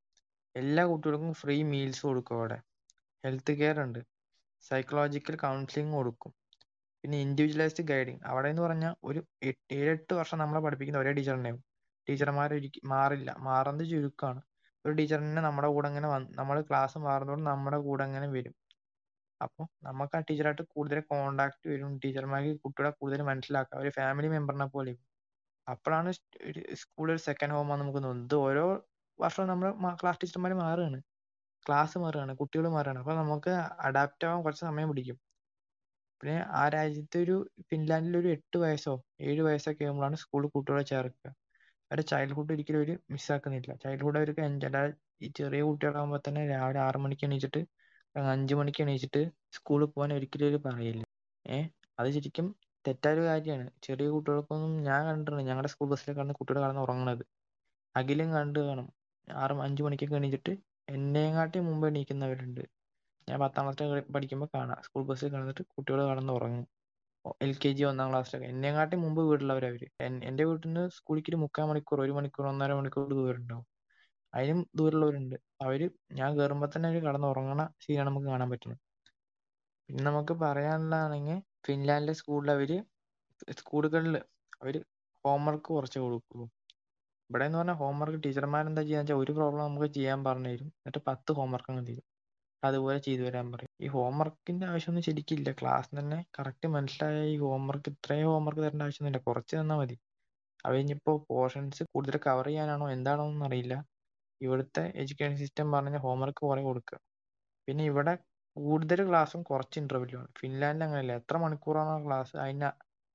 [0.55, 2.57] എല്ലാ കുട്ടികൾക്കും ഫ്രീ മീൽസ് കൊടുക്കും അവിടെ.
[3.23, 3.99] ഹെൽത്ത് കെയർ ഉണ്ട്.
[4.63, 6.31] സൈക്കോളജിക്കൽ കൗൺസിലിംഗ് കൊടുക്കും.
[7.03, 9.21] പിന്നെ ഇൻഡിവിജ്വലൈസ്ഡ് ഗൈഡിങ് അവിടെ എന്ന് പറഞ്ഞാൽ ഒരു
[9.77, 11.61] ഏഴെട്ട് വർഷം നമ്മളെ പഠിപ്പിക്കുന്ന ഒരേ ടീച്ചർ തന്നെയാവും.
[12.07, 12.51] ടീച്ചർമാർ
[12.93, 13.29] മാറില്ല.
[13.47, 14.41] മാറുന്നത് ചുരുക്കമാണ്
[14.85, 18.55] ഒരു ടീച്ചറിനെ നമ്മുടെ കൂടെ അങ്ങനെ വന്ന് നമ്മൾ ക്ലാസ് മാറുന്നതോടെ നമ്മുടെ കൂടെ അങ്ങനെ വരും.
[19.41, 21.91] അപ്പോൾ നമുക്ക് ആ ടീച്ചറായിട്ട് കൂടുതൽ കോണ്ടാക്ട് വരും.
[22.03, 24.93] ടീച്ചർമാർക്ക് കുട്ടികളെ കൂടുതൽ മനസ്സിലാക്കാം ഒരു ഫാമിലി മെമ്പറിനെ പോലെ
[25.67, 26.09] അപ്പോഴാണ്
[26.81, 28.27] സ്കൂൾ ഒരു സെക്കൻഡ് ഹോം നമുക്ക് തോന്നുന്നത്.
[28.29, 28.65] ഇത് ഓരോ
[29.19, 29.67] വർഷവും നമ്മൾ
[30.01, 30.99] ക്ലാസ് ടീച്ചർമാർ മാറുകയാണ്.
[31.65, 32.99] ക്ലാസ് മാറുകയാണ് കുട്ടികൾ മാറുകയാണ്.
[32.99, 33.51] അപ്പോൾ നമുക്ക്
[33.87, 35.17] അഡാപ്റ്റ് ആവാൻ കുറച്ച് സമയം പിടിക്കും.
[36.21, 37.35] പിന്നെ ആ രാജ്യത്തെ ഒരു
[37.69, 41.29] ഫിൻലാൻഡിൽ ഒരു എട്ട് വയസ്സോ ഏഴ് വയസ്സൊക്കെ ആകുമ്പോഴാണ് സ്കൂളിൽ കുട്ടികളെ ചേർക്കുക.
[41.91, 44.91] അവരുടെ ചൈൽഡ്ഹുഡ് ഒരിക്കലും അവർ മിസ്സാക്കുന്നില്ല ചൈൽഡ്ഹുഡ് അവർക്ക് എൻജോയ്
[45.21, 47.61] ഈ ചെറിയ കുട്ടികളാകുമ്പോൾ തന്നെ രാവിലെ ആറ് മണിക്ക് എണീച്ചിട്ട്
[48.15, 51.03] അഞ്ചു മണിക്ക് എണീച്ചിട്ട് സ്കൂളിൽ പോകാൻ ഒരിക്കലും അവർ പറയില്ല.
[51.45, 51.67] ഏഹ്
[51.99, 52.47] അത് ശരിക്കും
[52.85, 53.71] തെറ്റായ ഒരു കാര്യമാണ്.
[53.83, 55.43] ചെറിയ കുട്ടികൾക്കൊന്നും ഞാൻ കണ്ടിട്ടുണ്ട്.
[55.49, 57.23] ഞങ്ങളുടെ സ്കൂൾ ബസ്സിലൊക്കെ ആണ് കുട്ടികൾ കടന്ന് ഉറങ്ങണത്.
[57.95, 58.87] അഖിലും കണ്ടു കാണും.
[59.31, 60.53] ആറ് അഞ്ച് മണിക്കൊക്കെ എണീച്ചിട്ട്
[60.89, 62.61] എന്നെക്കാട്ടി മുമ്പ് എണീക്കുന്നവരുണ്ട്.
[63.29, 64.77] ഞാൻ പത്താം ക്ലാസ് പഠിക്കുമ്പോൾ കാണാം.
[64.85, 66.65] സ്കൂൾ ബസ്സിൽ കിടന്നിട്ട് കുട്ടികൾ കടന്ന് ഉറങ്ങും
[67.41, 68.47] എൽ കെ ജി ഒന്നാം ക്ലാസ്സിലൊക്കെ.
[68.47, 69.87] എന്നെക്കാട്ടി മുമ്പ് വീട്ടിലുള്ളവർ അവർ.
[70.01, 73.65] എൻ- എന്റെ വീട്ടിൽ നിന്ന് ക്ക് ഒരു മുക്കാൽ മണിക്കൂർ ഒരു മണിക്കൂർ ഒന്നര മണിക്കൂർ ദൂരം ഉണ്ടാവും
[74.33, 75.35] അതിനും ദൂരമുള്ളവരുണ്ട്.
[75.61, 78.79] അവർ ഞാൻ കേറുമ്പോ തന്നെ അവർ കടന്ന് ഉറങ്ങണ സീനാണ് നമുക്ക് കാണാൻ പറ്റുന്നത്.
[79.89, 82.71] പിന്നെ നമുക്ക് പറയാനുള്ളതാണെങ്കിൽ ഫിൻലാൻഡിലെ സ്കൂളിൽ അവർ
[83.51, 84.17] സ്കൂളുകളിൽ
[84.63, 84.75] അവർ
[85.25, 86.45] ഹോംവർക്ക് കുറച്ച് കൊടുക്കുള്ളൂ.
[87.29, 90.67] ഇവിടെ എന്ന് പറഞ്ഞാൽ ഹോംവർക്ക് ടീച്ചർമാർ എന്താ ചെയ്യാന്ന് വെച്ചാൽ ഒരു പ്രോബ്ലം നമുക്ക് ചെയ്യാൻ പറഞ്ഞു തരും.
[90.77, 92.05] എന്നിട്ട് പത്ത് ഹോംവർക്ക് അങ്ങ് തരും.
[92.63, 93.71] അതുപോലെ ചെയ്തു വരാൻ പറയും.
[93.85, 95.51] ഈ ഹോംവർക്കിന്റെ ആവശ്യമൊന്നും ശരിക്കില്ല.
[95.61, 99.23] ക്ലാസ് തന്നെ കറക്റ്റ് മനസ്സിലായ ഈ ഹോംവർക്ക് ഇത്രയും ഹോംവർക്ക് തരേണ്ട ആവശ്യമൊന്നുമില്ല.
[99.29, 99.97] കുറച്ച് തന്നാൽ മതി.
[100.65, 103.75] അത് കഴിഞ്ഞിപ്പോ പോർഷൻസ് കൂടുതൽ കവർ ചെയ്യാനാണോ എന്താണോ എന്ന് അറിയില്ല.
[104.41, 106.99] ഇവിടുത്തെ എഡ്യൂക്കേഷൻ സിസ്റ്റം പറഞ്ഞ ഹോംവർക്ക് കുറെ കൊടുക്കുക.
[107.67, 108.13] പിന്നെ ഇവിടെ
[108.57, 110.29] കൂടുതൽ ക്ലാസ്സും കുറച്ച് ഇന്റർവ്യൂ ആണ്.
[110.39, 111.13] ഫിൻലാൻഡിൽ അങ്ങനെയല്ല.
[111.21, 112.69] എത്ര മണിക്കൂറാണോ ക്ലാസ് അതിന്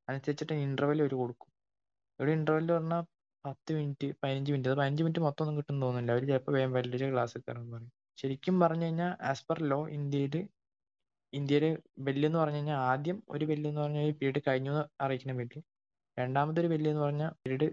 [0.08, 1.48] അനുസരിച്ചിട്ട് ഇന്റർവ്യൂ അവർ കൊടുക്കും.
[2.20, 3.02] ഇവിടെ ഇന്റർവ്യൂ പറഞ്ഞാൽ
[3.44, 4.68] പത്ത് മിനിറ്റ് പതിനഞ്ച് മിനിറ്റ്.
[4.68, 6.12] അത് പതിനഞ്ച് മിനിറ്റ് മൊത്തം ഒന്നും കിട്ടും തോന്നുന്നില്ല.
[6.14, 7.90] അവർ ചിലപ്പോൾ വേഗം വലിയ ക്ലാസ് എന്ന് പറയും.
[8.18, 10.36] ശരിക്കും പറഞ്ഞു കഴിഞ്ഞാൽ ആസ് പെർ ലോ ഇന്ത്യയിൽ
[11.32, 11.64] ഇന്ത്യയിൽ
[12.06, 15.62] ബെല്ല് എന്ന് പറഞ്ഞു കഴിഞ്ഞാൽ ആദ്യം ഒരു ബെല്ല് എന്ന് പറഞ്ഞാൽ പീരീഡ് കഴിഞ്ഞു എന്ന് അറിയിക്കുന്ന
[16.16, 17.66] രണ്ടാമത്തെ ഒരു ബെല്ല് എന്ന് പറഞ്ഞാൽ പീരീഡ്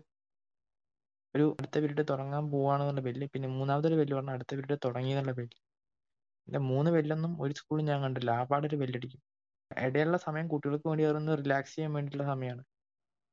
[1.35, 3.25] ഒരു അടുത്ത പീരീഡ് തുടങ്ങാൻ പോവാണെന്നുള്ള ബെല്ല്.
[3.33, 3.47] പിന്നെ
[3.89, 5.55] ഒരു ബെല്ല് പറഞ്ഞാൽ അടുത്ത പീരീഡ് തുടങ്ങി എന്നുള്ള ബെല്ല്.
[6.47, 8.31] പിന്നെ മൂന്ന് ബെല്ലൊന്നും ഒരു സ്കൂളിൽ ഞാൻ കണ്ടില്ല.
[8.31, 9.21] ആ പാടൊരു ബെല്ലടിക്കും.
[9.71, 12.63] ഇടയിലുള്ള സമയം കുട്ടികൾക്ക് വേണ്ടി അതൊന്ന് റിലാക്സ് ചെയ്യാൻ വേണ്ടിയിട്ടുള്ള സമയമാണ്.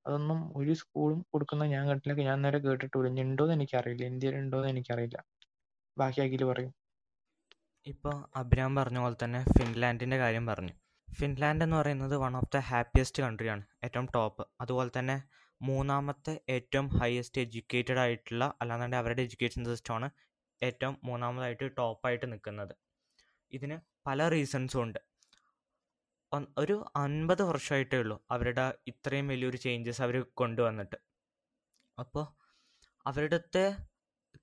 [0.06, 4.04] അതൊന്നും ഒരു സ്കൂളും കൊടുക്കുന്ന ഞാൻ കണ്ടിട്ടില്ല ഞാൻ നേരെ കേട്ടിട്ടില്ല ഇനി ഉണ്ടോന്ന് എനിക്കറിയില്ല.
[4.04, 5.24] ഇന്ത്യയിൽ ഉണ്ടോന്ന് എനിക്കറിയില്ല.
[5.98, 6.72] ബാക്കി അഖിൽ പറയും.
[7.86, 10.72] ഇപ്പോൾ അഭിരാം പറഞ്ഞ പോലെ തന്നെ ഫിൻലാൻഡിന്റെ കാര്യം പറഞ്ഞു.
[11.14, 13.62] ഫിൻലാൻഡ് എന്ന് പറയുന്നത് one of the happiest country ആണ്.
[13.84, 15.22] ഏറ്റവും ടോപ്പ് അതുപോലെ തന്നെ
[15.62, 20.10] മൂന്നാമത്തെ ഏറ്റവും ഹയസ്റ്റ് എഡ്യൂക്കേറ്റഡ് ആയിട്ടുള്ള അല്ലാന്നുണ്ടെങ്കിൽ അവരുടെ എഡ്യൂക്കേഷൻ സിസ്റ്റമാണ്
[20.62, 22.74] ഏറ്റവും മൂന്നാമതായിട്ട് ടോപ്പായിട്ട് നിൽക്കുന്നത്.
[23.52, 25.11] ഇതിന് പല റീസൺസും ഉണ്ട്.
[26.62, 30.98] ഒരു അൻപത് വർഷമായിട്ടേ ഉള്ളൂ അവരുടെ ഇത്രയും വലിയൊരു ചേഞ്ചസ് അവർ കൊണ്ടുവന്നിട്ട്.
[31.98, 32.24] അപ്പോൾ
[33.10, 33.64] അവരുടെ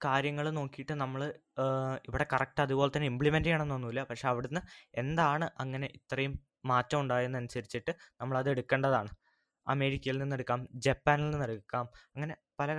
[0.05, 1.21] കാര്യങ്ങൾ നോക്കിയിട്ട് നമ്മൾ
[2.07, 4.61] ഇവിടെ കറക്റ്റ് അതുപോലെ തന്നെ ഇംപ്ലിമെന്റ് ചെയ്യണമെന്നൊന്നുമില്ല പക്ഷെ അവിടുന്ന്
[5.01, 6.33] എന്താണ് അങ്ങനെ ഇത്രയും
[6.71, 7.91] മാറ്റം ഉണ്ടായതെന്നനുസരിച്ചിട്ട്
[8.21, 9.11] നമ്മളത് എടുക്കേണ്ടതാണ്.
[9.67, 12.69] അമേരിക്കയിൽ നിന്ന് എടുക്കാം ജപ്പാനിൽ നിന്ന് എടുക്കാം അങ്ങനെ പല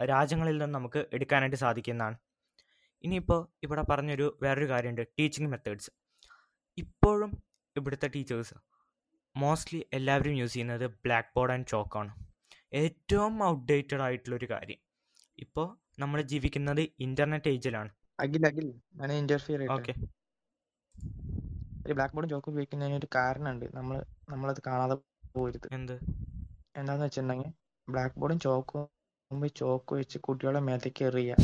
[0.00, 2.16] രാജ്യങ്ങളിൽ നിന്ന് നമുക്ക് എടുക്കാനായിട്ട് സാധിക്കുന്നതാണ്.
[3.04, 5.90] ഇനിയിപ്പോൾ ഇവിടെ പറഞ്ഞൊരു വേറൊരു കാര്യമുണ്ട് ടീച്ചിങ് മെത്തേഡ്സ്
[6.82, 7.32] ഇപ്പോഴും
[7.76, 8.56] ഇവിടുത്തെ ടീച്ചേഴ്സ്
[9.36, 12.12] മോസ്റ്റ്ലി എല്ലാവരും യൂസ് ചെയ്യുന്നത് ബ്ലാക്ക് ബോർഡ് ആൻഡ് ചോക്കാണ്
[12.82, 14.80] ഏറ്റവും ഔട്ട്ഡേറ്റഡ് ആയിട്ടുള്ളൊരു കാര്യം.
[15.38, 15.66] ഇപ്പോൾ
[16.02, 18.66] നമ്മൾ ജീവിക്കുന്നത് ഇന്റർനെറ്റ് ഏജിലാണ് അഖിൽ അഖിൽ
[19.00, 19.74] ഞാൻ ഇന്റർഫിയർ ചെയ്യട്ടെ?
[19.76, 19.92] ഓക്കെ
[21.86, 23.66] ഒരു ബ്ലാക്ക് ബോർഡും ചോക്ക് ഉപയോഗിക്കുന്നതിന് ഒരു കാരണമുണ്ട്.
[23.78, 23.96] നമ്മൾ
[24.32, 24.96] നമ്മളത് കാണാതെ
[25.36, 25.66] പോരുത്.
[25.78, 25.96] എന്ത്?
[26.80, 27.50] എന്താന്ന് വെച്ചിട്ടുണ്ടെങ്കിൽ
[27.88, 28.84] ബ്ലാക്ക് ബോർഡും ചോക്കും
[29.60, 31.36] ചോക്ക് വെച്ച് കുട്ടികളെ മേത്തേക്ക് എറിയുക.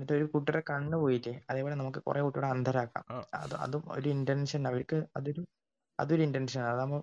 [0.00, 1.32] എന്നിട്ട് ഒരു കുട്ടിയുടെ കണ്ണ് പോയില്ലേ?
[1.50, 3.04] അതേപോലെ നമുക്ക് കുറെ കുട്ടികളെ അന്ധരാക്കാം
[3.40, 5.42] അത് അതും ഒരു ഇന്റൻഷൻ അവർക്ക് അതൊരു
[5.98, 6.98] അതൊരു ഇന്റൻഷൻ അതാകുമ്പോ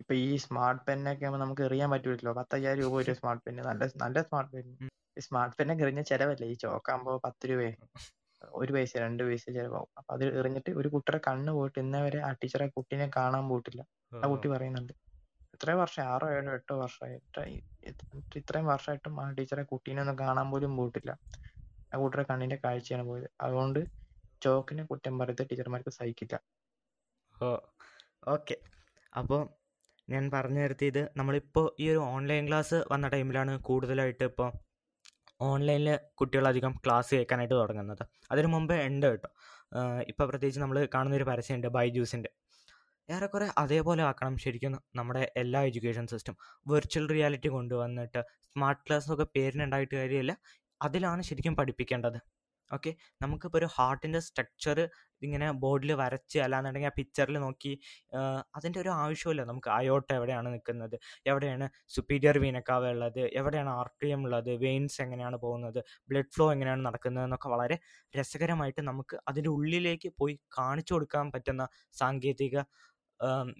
[0.00, 4.18] ഇപ്പൊ ഈ സ്മാർട്ട് പെന്നൊക്കെ ആകുമ്പോൾ നമുക്ക് എറിയാൻ പറ്റുമല്ലോ പത്തയ്യായിരം രൂപ ഒരു സ്മാർട്ട് പെന്ന് നല്ല നല്ല
[4.22, 4.88] സ്മാർട്ട് ഉം.
[5.16, 6.46] ഈ സ്മാർട്ട് പെന്നൊക്കെ എറിഞ്ഞ ചെലവല്ലേ?
[6.46, 7.72] ഈ ചോക്കാകുമ്പോ പത്ത് രൂപയെ.
[8.54, 12.32] ഒരു പൈസ രണ്ട് പൈസ ചെലവാകും അപ്പൊ അത് എറിഞ്ഞിട്ട് ഒരു കുട്ടിയുടെ കണ്ണ് പോയിട്ട് ഇന്നേ വരെ ആ
[12.40, 13.82] ടീച്ചർ ആ കുട്ടീനെ കാണാൻ പോയിട്ടില്ല.
[14.22, 14.92] ആ കുട്ടി പറയുന്നുണ്ട്
[15.54, 17.42] എത്രയോ വർഷം ആറോ ഏഴോ എട്ടോ വർഷമായിട്ട്
[17.82, 21.10] ഇത്ര- ഇത്ര- ഇത്രയും വർഷമായിട്ടും ആ ടീച്ചറെ കുട്ടീനെ ഒന്ന് കാണാൻ പോലും പോയിട്ടില്ല.
[21.94, 23.28] ആ കുട്ടിയുടെ കണ്ണിന്റെ കാഴ്ചയാണ് പോയത്.
[23.40, 23.80] അതുകൊണ്ട്
[24.42, 26.36] ചോക്കിനെ കുറ്റം പറയുന്നത് ടീച്ചർമാർക്ക് സഹിക്കില്ല.
[27.42, 27.48] Oh
[28.28, 28.56] okay.
[29.18, 29.40] അപ്പോൾ
[30.10, 34.50] ഞാൻ പറഞ്ഞു നിർത്തിയത് നമ്മളിപ്പോൾ ഈ ഒരു ഓൺലൈൻ ക്ലാസ് വന്ന ടൈമിലാണ് കൂടുതലായിട്ട് ഇപ്പോൾ
[35.40, 38.02] ഓൺലൈനിൽ കുട്ടികളധികം ക്ലാസ് കേൾക്കാനായിട്ട് തുടങ്ങുന്നത്.
[38.30, 39.28] അതിനു മുമ്പേ ഉണ്ട് കേട്ടോ.
[40.08, 42.30] ഇപ്പോൾ പ്രത്യേകിച്ച് നമ്മൾ കാണുന്നൊരു പരസ്യമുണ്ട് ബൈജൂസിന്റെ.
[43.10, 46.36] ഏറെക്കുറെ അതേപോലെ ആക്കണം ശരിക്കും നമ്മുടെ എല്ലാ എഡ്യൂക്കേഷൻ സിസ്റ്റം.
[46.66, 48.20] വെർച്വൽ റിയാലിറ്റി കൊണ്ടുവന്നിട്ട്
[48.52, 50.34] സ്മാർട്ട് ക്ലാസ് ഒക്കെ പേരിനുണ്ടായിട്ട് കാര്യമില്ല.
[50.86, 52.18] അതിലാണ് ശരിക്കും പഠിപ്പിക്കേണ്ടത്.
[52.70, 52.90] ഓക്കെ?
[53.22, 54.78] നമുക്കിപ്പോൾ ഒരു ഹാർട്ടിന്റെ സ്ട്രക്ചർ
[55.26, 57.72] ഇങ്ങനെ ബോർഡിൽ വരച്ച് അല്ലാന്നുണ്ടെങ്കിൽ ആ പിക്ചറിൽ നോക്കി
[58.56, 60.96] അതിന്റെ ഒരു ആവശ്യമില്ല നമുക്ക് അയോട്ട എവിടെയാണ് നിൽക്കുന്നത്?
[61.30, 63.22] എവിടെയാണ് സുപ്പീരിയർ വീനക്കാവ് ഉള്ളത്?
[63.40, 64.50] എവിടെയാണ് ആർട്ടിയം ഉള്ളത്?
[64.64, 65.80] വെയിൻസ് എങ്ങനെയാണ് പോകുന്നത്?
[66.10, 67.24] ബ്ലഡ് ഫ്ലോ എങ്ങനെയാണ് നടക്കുന്നത്?
[67.28, 67.78] എന്നൊക്കെ വളരെ
[68.18, 71.64] രസകരമായിട്ട് നമുക്ക് അതിന്റെ ഉള്ളിലേക്ക് പോയി കാണിച്ചു കൊടുക്കാൻ പറ്റുന്ന
[72.02, 72.56] സാങ്കേതിക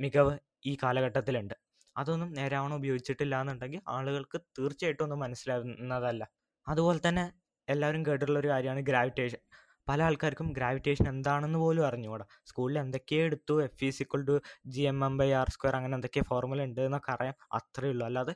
[0.04, 0.34] മികവ്
[0.70, 1.56] ഈ കാലഘട്ടത്തിലുണ്ട്.
[1.96, 6.24] അതൊന്നും നേരാവണ്ണം ഉപയോഗിച്ചിട്ടില്ല എന്നുണ്ടെങ്കിൽ ആളുകൾക്ക് തീർച്ചയായിട്ടും ഒന്നും മനസ്സിലാവുന്നതല്ല.
[6.66, 7.24] അതുപോലെ തന്നെ
[7.68, 9.40] എല്ലാവരും കേട്ടിട്ടുള്ള ഒരു കാര്യമാണ് ഗ്രാവിറ്റേഷൻ
[9.88, 12.24] പല ആൾക്കാർക്കും ഗ്രാവിറ്റേഷൻ എന്താണെന്ന് പോലും അറിഞ്ഞുകൂടാ.
[12.44, 14.34] സ്കൂളിൽ എന്തൊക്കെയോ എടുത്തു F is equal to
[14.66, 17.36] G M M by R square അങ്ങനെ എന്തൊക്കെയോ ഫോർമുല ഉണ്ട് എന്നൊക്കെ അറിയാം.
[17.52, 18.04] അത്രയേ ഉള്ളൂ.
[18.06, 18.34] അല്ലാതെ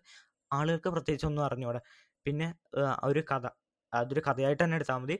[0.50, 1.80] ആളുകൾക്ക് പ്രത്യേകിച്ച് ഒന്നും അറിഞ്ഞുകൂടാ.
[2.26, 2.48] പിന്നെ
[3.04, 3.44] ഒരു കഥ.
[3.92, 5.16] അതൊരു കഥയായിട്ട് തന്നെ എടുത്താൽ മതി.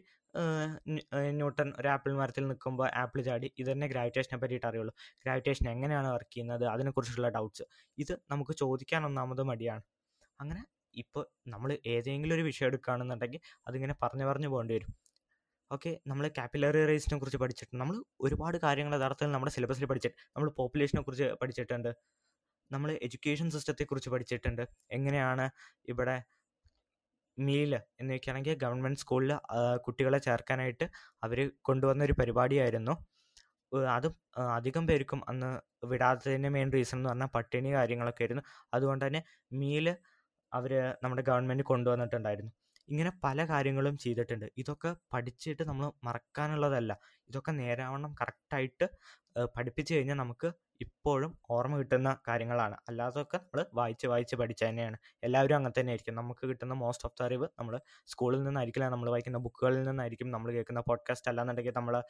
[1.39, 3.49] ന്യൂട്ടൺ ഒരു ആപ്പിൾ മരത്തിൽ നിൽക്കുമ്പോൾ ആപ്പിൾ ചാടി.
[3.61, 4.93] ഇത് തന്നെ ഗ്രാവിറ്റേഷനെ പറ്റിയിട്ട് അറിയുള്ളൂ.
[5.25, 6.65] ഗ്രാവിറ്റേഷൻ എങ്ങനെയാണ് വർക്ക് ചെയ്യുന്നത്?
[6.75, 7.65] അതിനെക്കുറിച്ചുള്ള ഡൗട്ട്സ്
[7.99, 9.83] ഇത് നമുക്ക് ചോദിക്കാൻ ഒന്നാമത് മടിയാണ്.
[10.41, 10.63] അങ്ങനെ
[11.03, 11.25] ഇപ്പോൾ
[11.55, 14.93] നമ്മൾ ഏതെങ്കിലും ഒരു വിഷയം എടുക്കുകയാണെന്നുണ്ടെങ്കിൽ അതിങ്ങനെ പറഞ്ഞു പറഞ്ഞു പോകേണ്ടി വരും.
[15.71, 21.03] ഓക്കെ നമ്മൾ കാപ്പിലറി റേസിനെ കുറിച്ച് പഠിച്ചിട്ടുണ്ട് നമ്മൾ ഒരുപാട് കാര്യങ്ങൾ യഥാർത്ഥത്തിൽ നമ്മുടെ സിലബസിൽ പഠിച്ചിട്ട് നമ്മൾ പോപ്പുലേഷനെ
[21.07, 21.91] കുറിച്ച് പഠിച്ചിട്ടുണ്ട്
[22.71, 24.65] നമ്മൾ എഡ്യൂക്കേഷൻ സിസ്റ്റത്തെക്കുറിച്ച് പഠിച്ചിട്ടുണ്ട്
[24.97, 25.47] എങ്ങനെയാണ്
[25.93, 26.17] ഇവിടെ
[27.39, 29.33] മീൽ എന്നൊക്കെയാണെങ്കിൽ ഗവൺമെന്റ് സ്കൂളിൽ
[29.87, 30.87] കുട്ടികളെ ചേർക്കാനായിട്ട്
[31.27, 31.39] അവർ
[31.69, 32.95] കൊണ്ടുവന്ന ഒരു പരിപാടിയായിരുന്നു.
[33.97, 34.15] അതും
[34.57, 35.49] അധികം പേർക്കും അന്ന്
[35.91, 38.45] വിടാത്തതിന്റെ മെയിൻ റീസൺ എന്ന് പറഞ്ഞാൽ പട്ടിണി കാര്യങ്ങളൊക്കെ ആയിരുന്നു.
[38.77, 39.21] അതുകൊണ്ട് തന്നെ
[39.61, 39.87] മീൽ
[40.53, 42.53] അവർ നമ്മുടെ ഗവൺമെന്റ് കൊണ്ടുവന്നിട്ടുണ്ടായിരുന്നു.
[42.89, 44.47] ഇങ്ങനെ പല കാര്യങ്ങളും ചെയ്തിട്ടുണ്ട്.
[44.57, 46.93] ഇതൊക്കെ പഠിച്ചിട്ട് നമ്മൾ മറക്കാനുള്ളതല്ല.
[47.29, 48.87] ഇതൊക്കെ നേരാവണ്ണം കറക്റ്റായിട്ട്
[49.57, 50.49] പഠിപ്പിച്ചു കഴിഞ്ഞാൽ നമുക്ക്
[50.81, 52.77] ഇപ്പോഴും ഓർമ്മ കിട്ടുന്ന കാര്യങ്ങളാണ്.
[52.89, 54.97] അല്ലാതൊക്കെ നമ്മൾ വായിച്ച് വായിച്ച് പഠിച്ച തന്നെയാണ്.
[55.23, 59.39] എല്ലാവരും അങ്ങനെ തന്നെ ആയിരിക്കും നമുക്ക് കിട്ടുന്ന മോസ്റ്റ് ഓഫ് ദ അറിവ് നമ്മൾ സ്കൂളിൽ നിന്നായിരിക്കില്ല നമ്മൾ വായിക്കുന്ന
[59.39, 62.03] ബുക്കുകളിൽ നിന്നായിരിക്കും നമ്മൾ കേൾക്കുന്ന പോഡ്കാസ്റ്റ് അല്ലാന്നുണ്ടെങ്കിൽ നമ്മൾ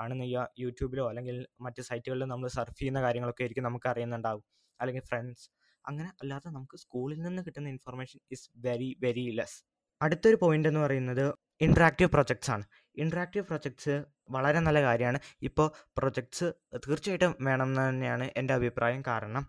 [0.00, 0.22] കാണുന്ന
[0.58, 4.44] യൂട്യൂബിലോ അല്ലെങ്കിൽ മറ്റ് സൈറ്റുകളിലോ നമ്മൾ സർഫ് ചെയ്യുന്ന കാര്യങ്ങളൊക്കെ ആയിരിക്കും നമുക്ക് അറിയുന്നുണ്ടാവും.
[4.80, 5.46] അല്ലെങ്കിൽ ഫ്രണ്ട്സ്
[5.88, 9.58] അങ്ങനെ അല്ലാതെ നമുക്ക് സ്കൂളിൽ നിന്ന് കിട്ടുന്ന information is very very less
[10.00, 12.64] അടുത്തൊരു പോയിന്റ് എന്ന് പറയുന്നത് ഇൻട്രാക്റ്റീവ് പ്രൊജക്ട്സ് ആണ്.
[12.96, 15.18] ഇൻട്രാക്റ്റീവ് പ്രൊജക്ട്സ് വളരെ നല്ല കാര്യമാണ്.
[15.42, 16.44] ഇപ്പോൾ പ്രൊജക്ട്സ്
[16.76, 19.02] തീർച്ചയായിട്ടും വേണമെന്ന് തന്നെയാണ് എന്റെ അഭിപ്രായം.
[19.06, 19.44] കാരണം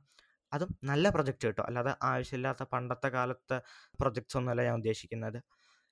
[0.53, 1.65] അതും നല്ല പ്രൊജക്റ്റ് കിട്ടും.
[1.65, 3.61] അല്ലാതെ ആവശ്യമില്ലാത്ത പണ്ടത്തെ കാലത്തെ
[3.99, 5.39] പ്രൊജക്ട്സ് ഒന്നുമല്ല ഞാൻ ഉദ്ദേശിക്കുന്നത്.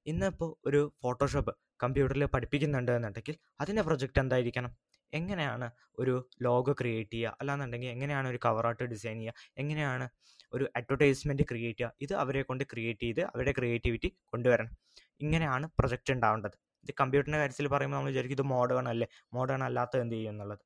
[0.06, 4.78] ഇന്നിപ്പോൾ ഒരു ഫോട്ടോഷോപ്പ് കമ്പ്യൂട്ടറിൽ പഠിപ്പിക്കുന്നുണ്ട് എന്നുണ്ടെങ്കിൽ അതിന്റെ പ്രൊജക്റ്റ് എന്തായിരിക്കണം?
[5.14, 7.38] എങ്ങനെയാണ് ഒരു ലോഗോ ക്രിയേറ്റ് ചെയ്യുക?
[7.42, 9.34] അല്ലാന്നുണ്ടെങ്കിൽ എങ്ങനെയാണ് ഒരു കവർ ആർട്ട് ഡിസൈൻ ചെയ്യുക?
[9.58, 10.10] എങ്ങനെയാണ്
[10.54, 11.94] ഒരു അഡ്വർടൈസ്മെന്റ് ക്രിയേറ്റ് ചെയ്യുക?
[12.02, 14.78] ഇത് അവരെ കൊണ്ട് ക്രിയേറ്റ് ചെയ്ത് അവരുടെ ക്രിയേറ്റിവിറ്റി കൊണ്ടുവരണം.
[15.22, 16.52] ഇങ്ങനെയാണ് പ്രൊജക്റ്റ് ഉണ്ടാവേണ്ടത്.
[16.84, 19.08] ഇത് കമ്പ്യൂട്ടറിന്റെ കാര്യത്തിൽ പറയുമ്പോൾ നമ്മൾ വിചാരിക്കും ഇത് മോഡേൺ അല്ലേ?
[19.34, 20.60] മോഡേൺ അല്ലാത്ത എന്ത് ചെയ്യും എന്നുള്ളത്?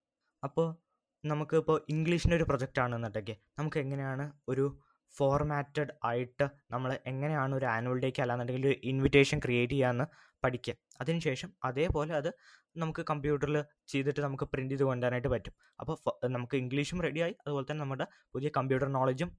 [0.43, 0.86] അപ്പോൾ
[1.26, 4.82] നമുക്ക് ഇപ്പോൾ ഇംഗ്ലീഷിന്റെ ഒരു പ്രൊജക്റ്റ് ആണെന്നുണ്ടെങ്കിൽ നമുക്ക് എങ്ങനെയാണ് ഒരു
[5.17, 10.06] ഫോർമാറ്റഡ് ആയിട്ട് നമ്മൾ എങ്ങനെയാണ് ഒരു ആനുവൽ ഡേക്ക് അല്ലാന്നുണ്ടെങ്കിൽ ഒരു ഇൻവിറ്റേഷൻ ക്രിയേറ്റ് ചെയ്യാമെന്ന്
[10.43, 12.30] പഠിക്കുക അതിനുശേഷം അതേപോലെ അത്
[12.78, 15.54] നമുക്ക് കമ്പ്യൂട്ടറിൽ ചെയ്തിട്ട് നമുക്ക് പ്രിന്റ് ചെയ്ത് കൊണ്ടുവരാനായിട്ട് പറ്റും.
[15.80, 15.95] അപ്പോൾ
[16.28, 19.38] നമുക്ക് ഇംഗ്ലീഷും റെഡിയായി അതുപോലെ തന്നെ നമ്മുടെ പുതിയ കമ്പ്യൂട്ടർ നോളജും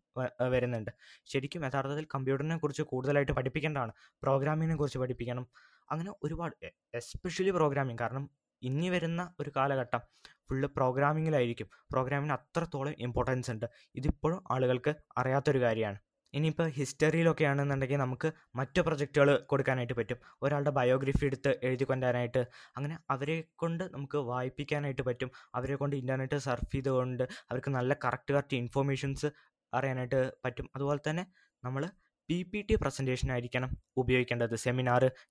[0.55, 0.91] വരുന്നുണ്ട്.
[1.27, 3.93] ശരിക്കും യഥാർത്ഥത്തിൽ കമ്പ്യൂട്ടറിനെ കുറിച്ച് കൂടുതലായിട്ട് പഠിപ്പിക്കേണ്ടതാണ്.
[4.23, 5.47] പ്രോഗ്രാമിങ്ങിനെ കുറിച്ച് പഠിപ്പിക്കണം.
[5.93, 6.55] അങ്ങനെ ഒരുപാട്
[6.95, 8.31] എസ്പെഷ്യലി പ്രോഗ്രാമിങ് കാരണം
[8.63, 10.01] ഇനി വരുന്ന ഒരു കാലഘട്ടം
[10.49, 13.67] ഫുള്ള് പ്രോഗ്രാമിങ്ങിലായിരിക്കും പ്രോഗ്രാമിന് അത്രത്തോളം ഇമ്പോർട്ടൻസ് ഉണ്ട്.
[13.95, 15.99] ഇതിപ്പോഴും ആളുകൾക്ക് അറിയാത്തൊരു കാര്യമാണ്.
[16.35, 20.17] ഇനിയിപ്പോൾ ഹിസ്റ്ററിയിലൊക്കെ ആണെന്നുണ്ടെങ്കിൽ നമുക്ക് മറ്റു പ്രൊജക്റ്റുകൾ കൊടുക്കാനായിട്ട് പറ്റും.
[20.43, 25.31] ഒരാളുടെ ബയോഗ്രഫി എടുത്ത് എഴുതി കൊണ്ടുവരാനായിട്ട് അങ്ങനെ അവരെ കൊണ്ട് നമുക്ക് വായിപ്പിക്കാനായിട്ട് പറ്റും.
[25.55, 29.27] അവരെ കൊണ്ട് ഇന്റർനെറ്റ് സർഫ് ചെയ്തുകൊണ്ട് അവർക്ക് നല്ല കറക്റ്റ് കറക്റ്റ് ഇൻഫോർമേഷൻസ്
[29.75, 30.71] അറിയാനായിട്ട് പറ്റും.
[30.77, 31.27] അതുപോലെ തന്നെ
[31.65, 31.89] നമ്മൾ
[32.29, 34.55] പി പി ടി പ്രസന്റേഷൻ ആയിരിക്കണം ഉപയോഗിക്കേണ്ടത്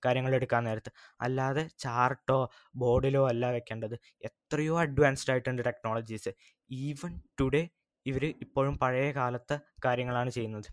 [0.06, 0.92] കാര്യങ്ങൾ എടുക്കാൻ നേരത്ത്.
[1.26, 2.40] അല്ലാതെ ചാർട്ടോ
[2.82, 3.96] ബോർഡിലോ അല്ല വെക്കേണ്ടത്.
[4.30, 6.32] എത്രയോ അഡ്വാൻസ്ഡ് ആയിട്ടുണ്ട് ടെക്നോളജീസ്
[6.70, 7.64] ഈവൻ ടുഡേ
[8.06, 9.56] ഇവർ ഇപ്പോഴും പഴയ കാലത്തെ
[9.86, 10.70] കാര്യങ്ങളാണ് ചെയ്യുന്നത്.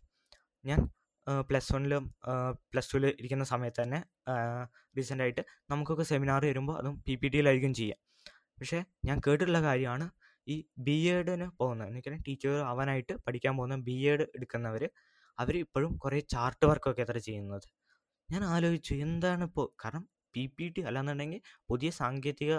[0.65, 0.81] ഞാൻ
[1.49, 2.05] പ്ലസ് വണ്ണിലും
[2.71, 4.01] പ്ലസ് ടുവിൽ ഇരിക്കുന്ന സമയത്ത് തന്നെ
[4.97, 7.99] റീസെന്റായിട്ട് നമുക്കൊക്കെ സെമിനാർ വരുമ്പോൾ അതും പി പി ടിയിലായിരിക്കും ചെയ്യാം.
[8.59, 10.07] പക്ഷേ ഞാൻ കേട്ടിട്ടുള്ള കാര്യമാണ്
[10.47, 10.57] ഈ
[10.87, 11.89] ബി എഡിന് പോകുന്നത്.
[11.89, 14.85] എന്നുവെച്ചാൽ ടീച്ചർ ആവാനായിട്ട് പഠിക്കാൻ പോകുന്ന ബി എഡ് എടുക്കുന്നവർ
[15.39, 17.67] അവർ ഇപ്പോഴും കുറേ ചാർട്ട് വർക്കൊക്കെ എത്ര ചെയ്യുന്നത്.
[18.31, 21.41] ഞാൻ ആലോചിച്ചു എന്താണ് ഇപ്പോൾ കാരണം പി പി ടി അല്ലാന്നുണ്ടെങ്കിൽ
[21.71, 22.53] പുതിയ സാങ്കേതിക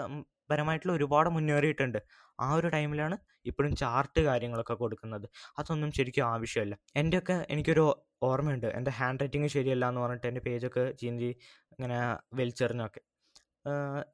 [0.50, 1.98] പരമായിട്ടുള്ള ഒരുപാട് മുന്നേറിയിട്ടുണ്ട്.
[2.40, 5.26] ആ ഒരു ടൈമിലാണ് ഇപ്പോഴും ചാർട്ട് കാര്യങ്ങളൊക്കെ കൊടുക്കുന്നത്.
[5.58, 7.84] അതൊന്നും ശരിക്കും ആവശ്യമില്ല എന്റെയൊക്കെ എനിക്കൊരു
[8.22, 8.66] ഓർമ്മയുണ്ട്.
[8.66, 11.30] എന്റെ ഹാൻഡ് റൈറ്റിംഗ് ശരിയല്ല എന്ന് പറഞ്ഞിട്ട് എന്റെ പേജൊക്കെ ചീന്തി
[11.74, 11.98] ഇങ്ങനെ
[12.34, 13.00] വലിച്ചെറിഞ്ഞൊക്കെ.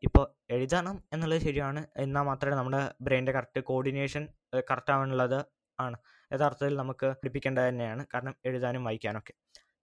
[0.07, 1.87] ഇപ്പോൾ എഴുതണം എന്നുള്ളത് ശരിയാണ്.
[1.97, 4.29] എന്നാൽ മാത്രമേ നമ്മുടെ ബ്രെയിന്റെ കറക്റ്റ് കോർഡിനേഷൻ
[4.71, 5.39] കറക്റ്റ് ആവാനുള്ളത്
[5.79, 5.97] ആണ്.
[6.33, 8.07] യഥാർത്ഥത്തിൽ നമുക്ക് പഠിപ്പിക്കേണ്ടത് തന്നെയാണ്.
[8.15, 9.35] കാരണം എഴുതാനും വായിക്കാനൊക്കെ.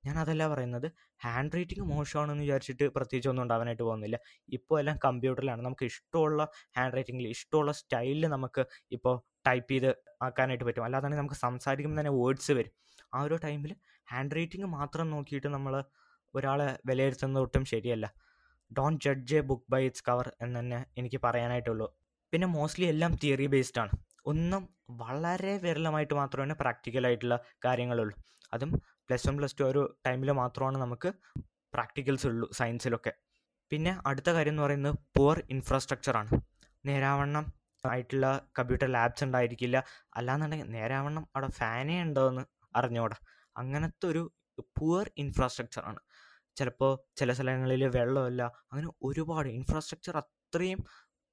[0.05, 0.91] ഞാൻ അതല്ല പറയുന്നത്.
[1.23, 4.19] ഹാൻഡ് റൈറ്റിംഗ് മോശമാണെന്ന് വിചാരിച്ചിട്ട് പ്രത്യേകിച്ച് ഒന്നും ഉണ്ടാവാനായിട്ട് പോകുന്നില്ല.
[4.49, 5.61] ഇപ്പോൾ എല്ലാം കമ്പ്യൂട്ടറിലാണ്.
[5.61, 10.83] നമുക്ക് ഇഷ്ടമുള്ള ഹാൻഡ് റൈറ്റിങ്ങിൽ ഇഷ്ടമുള്ള സ്റ്റൈലിൽ നമുക്ക് ഇപ്പോൾ ടൈപ്പ് ചെയ്ത് ആക്കാനായിട്ട് പറ്റും.
[10.83, 12.71] അല്ലാതെ നമുക്ക് സംസാരിക്കുമ്പോൾ തന്നെ വേർഡ്സ് വരും.
[13.13, 13.75] ആ ഒരു ടൈമിൽ
[14.11, 15.83] ഹാൻഡ് റൈറ്റിംഗ് മാത്രം നോക്കിയിട്ട് നമ്മൾ
[16.35, 18.13] ഒരാളെ വിലയിരുത്തുന്നത് ഒട്ടും ശരിയല്ല.
[18.77, 21.97] Don't judge a book by its cover എന്ന് തന്നെ എനിക്ക് പറയാനായിട്ടുള്ളൂ.
[22.31, 23.89] പിന്നെ മോസ്റ്റ്ലി എല്ലാം തിയറി ബേസ്ഡ് ആണ്.
[24.27, 28.15] ഒന്നും വളരെ വിരളമായിട്ട് മാത്രമേ പ്രാക്ടിക്കലായിട്ടുള്ള കാര്യങ്ങളുള്ളൂ.
[28.53, 31.13] അതും പ്ലസ് വൺ പ്ലസ് ടു ഒരു ടൈമിൽ മാത്രമാണ് നമുക്ക്
[31.73, 33.13] പ്രാക്ടിക്കൽസ് ഉള്ളൂ സയൻസിലൊക്കെ
[33.71, 36.41] പിന്നെ അടുത്ത കാര്യം എന്ന് പറയുന്നത് പുവർ ഇൻഫ്രാസ്ട്രക്ചറാണ്
[36.85, 37.45] നേരാവണ്ണം
[37.89, 39.83] ആയിട്ടുള്ള കമ്പ്യൂട്ടർ ലാബ്സ് ഉണ്ടായിരിക്കില്ല.
[40.15, 42.41] അല്ലാന്നുണ്ടെങ്കിൽ നേരാവണ്ണം അവിടെ ഫാനേ ഉണ്ടോ എന്ന്
[42.75, 43.15] അറിഞ്ഞോടാ.
[43.57, 44.31] അങ്ങനത്തെ ഒരു
[44.79, 45.99] പുവർ ഇൻഫ്രാസ്ട്രക്ചറാണ്
[46.55, 48.43] ചിലപ്പോൾ ചില സ്ഥലങ്ങളിൽ വെള്ളമില്ല.
[48.71, 50.83] അങ്ങനെ ഒരുപാട് ഇൻഫ്രാസ്ട്രക്ചർ അത്രയും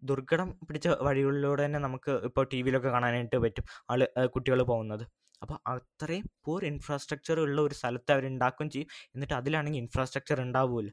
[0.02, 4.00] ദുർഘടം പിടിച്ച വഴികളിലൂടെ തന്നെ നമുക്ക് ഇപ്പോൾ ടി വിയിലൊക്കെ കാണാനായിട്ട് പറ്റും ആൾ
[4.34, 5.04] കുട്ടികൾ പോകുന്നത്.
[5.42, 8.88] അപ്പോൾ അത്രയും പൂർ ഇൻഫ്രാസ്ട്രക്ചർ ഉള്ള ഒരു സ്ഥലത്ത് അവർ ഉണ്ടാക്കുകയും ചെയ്യും.
[9.14, 10.92] എന്നിട്ട് അതിലാണെങ്കിൽ ഇൻഫ്രാസ്ട്രക്ചർ ഉണ്ടാവില്ല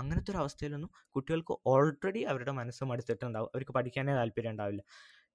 [0.00, 3.50] അങ്ങനത്തെ ഒരു അവസ്ഥയിലൊന്നും കുട്ടികൾക്ക് ഓൾറെഡി അവരുടെ മനസ്സ് മടുത്തിട്ടുണ്ടാവും.
[3.54, 4.82] അവർക്ക് പഠിക്കാനേ താല്പര്യം ഉണ്ടാവില്ല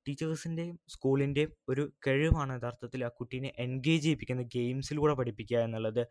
[0.07, 6.01] ടീച്ചേഴ്സിന്റെയും സ്കൂളിന്റെയും ഒരു കഴിവാണ് യഥാർത്ഥത്തിൽ ആ കുട്ടീനെ എൻഗേജ് ചെയ്യിപ്പിക്കുന്ന ഗെയിംസിലൂടെ പഠിപ്പിക്കുക എന്നുള്ളത്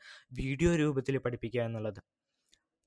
[0.41, 2.01] വീഡിയോ രൂപത്തിൽ പഠിപ്പിക്കുക എന്നുള്ളത്.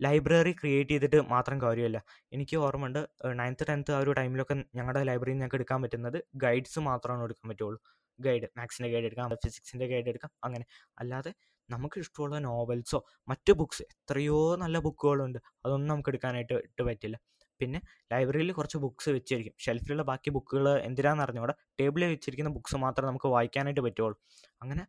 [0.05, 1.99] ലൈബ്രറി ക്രിയേറ്റ് ചെയ്തിട്ട് മാത്രം കാര്യമല്ല.
[2.33, 2.99] എനിക്ക് ഓർമ്മയുണ്ട്
[3.39, 7.79] നയൻത്ത് ടെൻത്ത് ആ ഒരു ടൈമിലൊക്കെ ഞങ്ങളുടെ ലൈബ്രറിയിൽ ഞങ്ങൾക്ക് എടുക്കാൻ പറ്റുന്നത് ഗൈഡ്സ് മാത്രമാണ് എടുക്കാൻ പറ്റുള്ളൂ.
[8.19, 10.65] ഗൈഡ് മാത്സിന്റെ ഗൈഡ് എടുക്കാം ഫിസിക്സിന്റെ ഗൈഡ് എടുക്കാം അങ്ങനെ.
[10.99, 11.31] അല്ലാതെ
[11.69, 17.17] നമുക്ക് ഇഷ്ടമുള്ള നോവൽസോ മറ്റ് ബുക്ക്സ് എത്രയോ നല്ല ബുക്കുകളുണ്ട് അതൊന്നും നമുക്ക് എടുക്കാനായിട്ട് ഇട്ട് പറ്റില്ല.
[17.61, 17.79] പിന്നെ
[18.11, 19.53] ലൈബ്രറിയിൽ കുറച്ച് ബുക്ക്സ് വെച്ചിരിക്കും.
[19.65, 21.53] ഷെൽഫിലുള്ള ബാക്കി ബുക്കുകൾ എന്തിനാണെന്ന് അറിഞ്ഞൂടെ?
[21.79, 24.17] ടേബിളിൽ വെച്ചിരിക്കുന്ന ബുക്ക്സ് മാത്രമേ നമുക്ക് വായിക്കാനായിട്ട് പറ്റുള്ളൂ.
[24.61, 24.83] അങ്ങനെ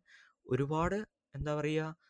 [0.47, 0.99] ഒരുപാട്
[1.35, 2.08] എന്താ പറയുക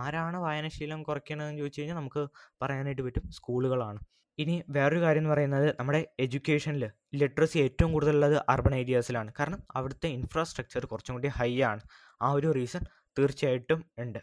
[0.00, 2.22] ആരാണ് വായനാശീലം കുറയ്ക്കണതെന്ന് ചോദിച്ചു കഴിഞ്ഞാൽ നമുക്ക്
[2.62, 4.00] പറയാനായിട്ട് പറ്റും സ്കൂളുകളാണ്.
[4.38, 6.84] ഇനി വേറൊരു കാര്യം എന്ന് പറയുന്നത് നമ്മുടെ എഡ്യൂക്കേഷനിൽ
[7.20, 9.30] ലിറ്ററസി ഏറ്റവും കൂടുതലുള്ളത് അർബൺ ഏരിയാസിലാണ്.
[9.38, 11.82] കാരണം അവിടുത്തെ ഇൻഫ്രാസ്ട്രക്ചർ കുറച്ചും കൂടി ഹൈ ആണ്.
[12.22, 12.84] ആ ഒരു റീസൺ
[13.18, 14.20] തീർച്ചയായിട്ടും ഉണ്ട്.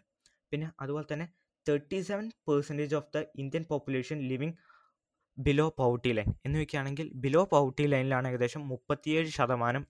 [0.51, 1.27] പിന്നെ അതുപോലെ തന്നെ
[1.65, 4.55] thirty seven percentage of the Indian population living
[5.38, 9.83] below poverty line എന്ന് വയ്ക്കുകയാണെങ്കിൽ ബിലോ പൗട്ടി ലൈനിലാണ് ഏകദേശം മുപ്പത്തിയേഴ് ശതമാനം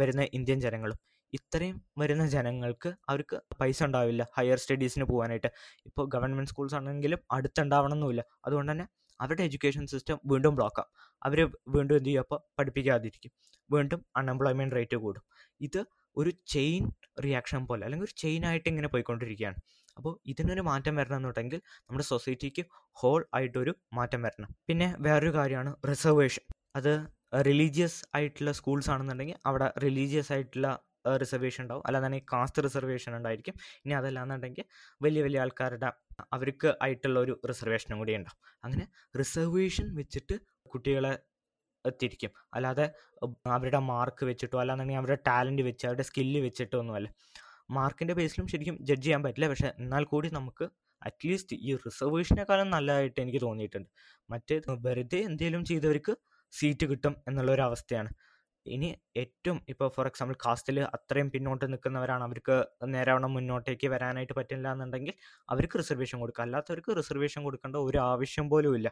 [0.00, 0.98] വരുന്ന ഇന്ത്യൻ ജനങ്ങളും.
[1.32, 4.26] ഇത്രയും വരുന്ന ജനങ്ങൾക്ക് അവർക്ക് പൈസ ഉണ്ടാവില്ല.
[4.38, 5.50] ഹയർ സ്റ്റഡീസിന് പോകാനായിട്ട്
[5.86, 8.86] ഇപ്പോൾ ഗവൺമെന്റ് സ്കൂൾസ് ആണെങ്കിലും അടുത്തുണ്ടാവണമെന്നില്ല അതുകൊണ്ട് തന്നെ
[9.20, 10.86] അവരുടെ എഡ്യൂക്കേഷൻ സിസ്റ്റം വീണ്ടും ബ്ലോക്കാം
[11.22, 12.20] അവർ വീണ്ടും എന്ത് ചെയ്യും?
[12.20, 13.32] അപ്പോൾ പഠിപ്പിക്കാതിരിക്കും.
[13.70, 15.22] വീണ്ടും അൺഎംപ്ലോയ്മെന്റ് റേറ്റ് കൂടും.
[15.60, 15.80] ഇത്
[16.16, 16.90] ഒരു ചെയിൻ
[17.24, 19.56] റിയാക്ഷൻ പോലെ അല്ലെങ്കിൽ ഒരു ചെയിൻ ആയിട്ട് ഇങ്ങനെ പോയിക്കൊണ്ടിരിക്കുകയാണ്.
[19.96, 24.48] അപ്പോൾ ഇതിനൊരു മാറ്റം വരണം എന്നുണ്ടെങ്കിൽ നമ്മുടെ സൊസൈറ്റിക്ക് ഹോൾ ആയിട്ടൊരു മാറ്റം വരണം.
[24.68, 26.44] പിന്നെ വേറൊരു കാര്യമാണ് റിസർവേഷൻ
[26.76, 26.92] അത്
[27.46, 30.68] റിലീജിയസ് ആയിട്ടുള്ള സ്കൂൾസ് ആണെന്നുണ്ടെങ്കിൽ അവിടെ റിലീജിയസ് ആയിട്ടുള്ള
[31.20, 31.82] റിസർവേഷൻ ഉണ്ടാവും.
[31.86, 33.54] അല്ലാന്നുണ്ടെങ്കിൽ കാസ്റ്റ് റിസർവേഷൻ ഉണ്ടായിരിക്കും.
[33.84, 34.64] ഇനി അതല്ലാന്നുണ്ടെങ്കിൽ
[35.02, 35.92] വലിയ വലിയ ആൾക്കാരുടെ
[36.32, 38.40] അവർക്ക് ആയിട്ടുള്ള ഒരു റിസർവേഷനും കൂടി ഉണ്ടാവും.
[38.64, 38.86] അങ്ങനെ
[39.18, 41.18] റിസർവേഷൻ വെച്ചിട്ട് കുട്ടികളെ
[42.02, 42.92] തിരിക്കും അല്ലാതെ
[43.46, 47.08] അവരുടെ മാർക്ക് വെച്ചിട്ടോ അല്ലാന്നുണ്ടെങ്കിൽ അവരുടെ ടാലന്റ് വെച്ച് അവരുടെ സ്കില്ല് വെച്ചിട്ടോ ഒന്നുമല്ല.
[47.70, 49.48] മാർക്കിന്റെ ബേസിലും ശരിക്കും ജഡ്ജ് ചെയ്യാൻ പറ്റില്ല.
[49.48, 50.64] പക്ഷേ എന്നാൽ കൂടി നമുക്ക്
[51.02, 53.88] അറ്റ്ലീസ്റ്റ് ഈ റിസർവേഷനേക്കാളും നല്ലതായിട്ട് എനിക്ക് തോന്നിയിട്ടുണ്ട്.
[54.30, 56.16] മറ്റേ വെറുതെ എന്തെങ്കിലും ചെയ്തവർക്ക്
[56.52, 58.10] സീറ്റ് കിട്ടും എന്നുള്ള ഒരു അവസ്ഥയാണ്.
[58.66, 62.24] ഇനി ഏറ്റവും ഇപ്പോൾ ഫോർ എക്സാമ്പിൾ കാസ്റ്റിൽ അത്രയും പിന്നോട്ട് നിൽക്കുന്നവരാണ്.
[62.24, 62.56] അവർക്ക്
[62.94, 65.14] നേരവണ്ണം മുന്നോട്ടേക്ക് വരാനായിട്ട് പറ്റില്ല എന്നുണ്ടെങ്കിൽ
[65.48, 66.42] അവർക്ക് റിസർവേഷൻ കൊടുക്കുക.
[66.42, 68.90] അല്ലാത്തവർക്ക് റിസർവേഷൻ കൊടുക്കേണ്ട ഒരു ആവശ്യം പോലും ഇല്ല.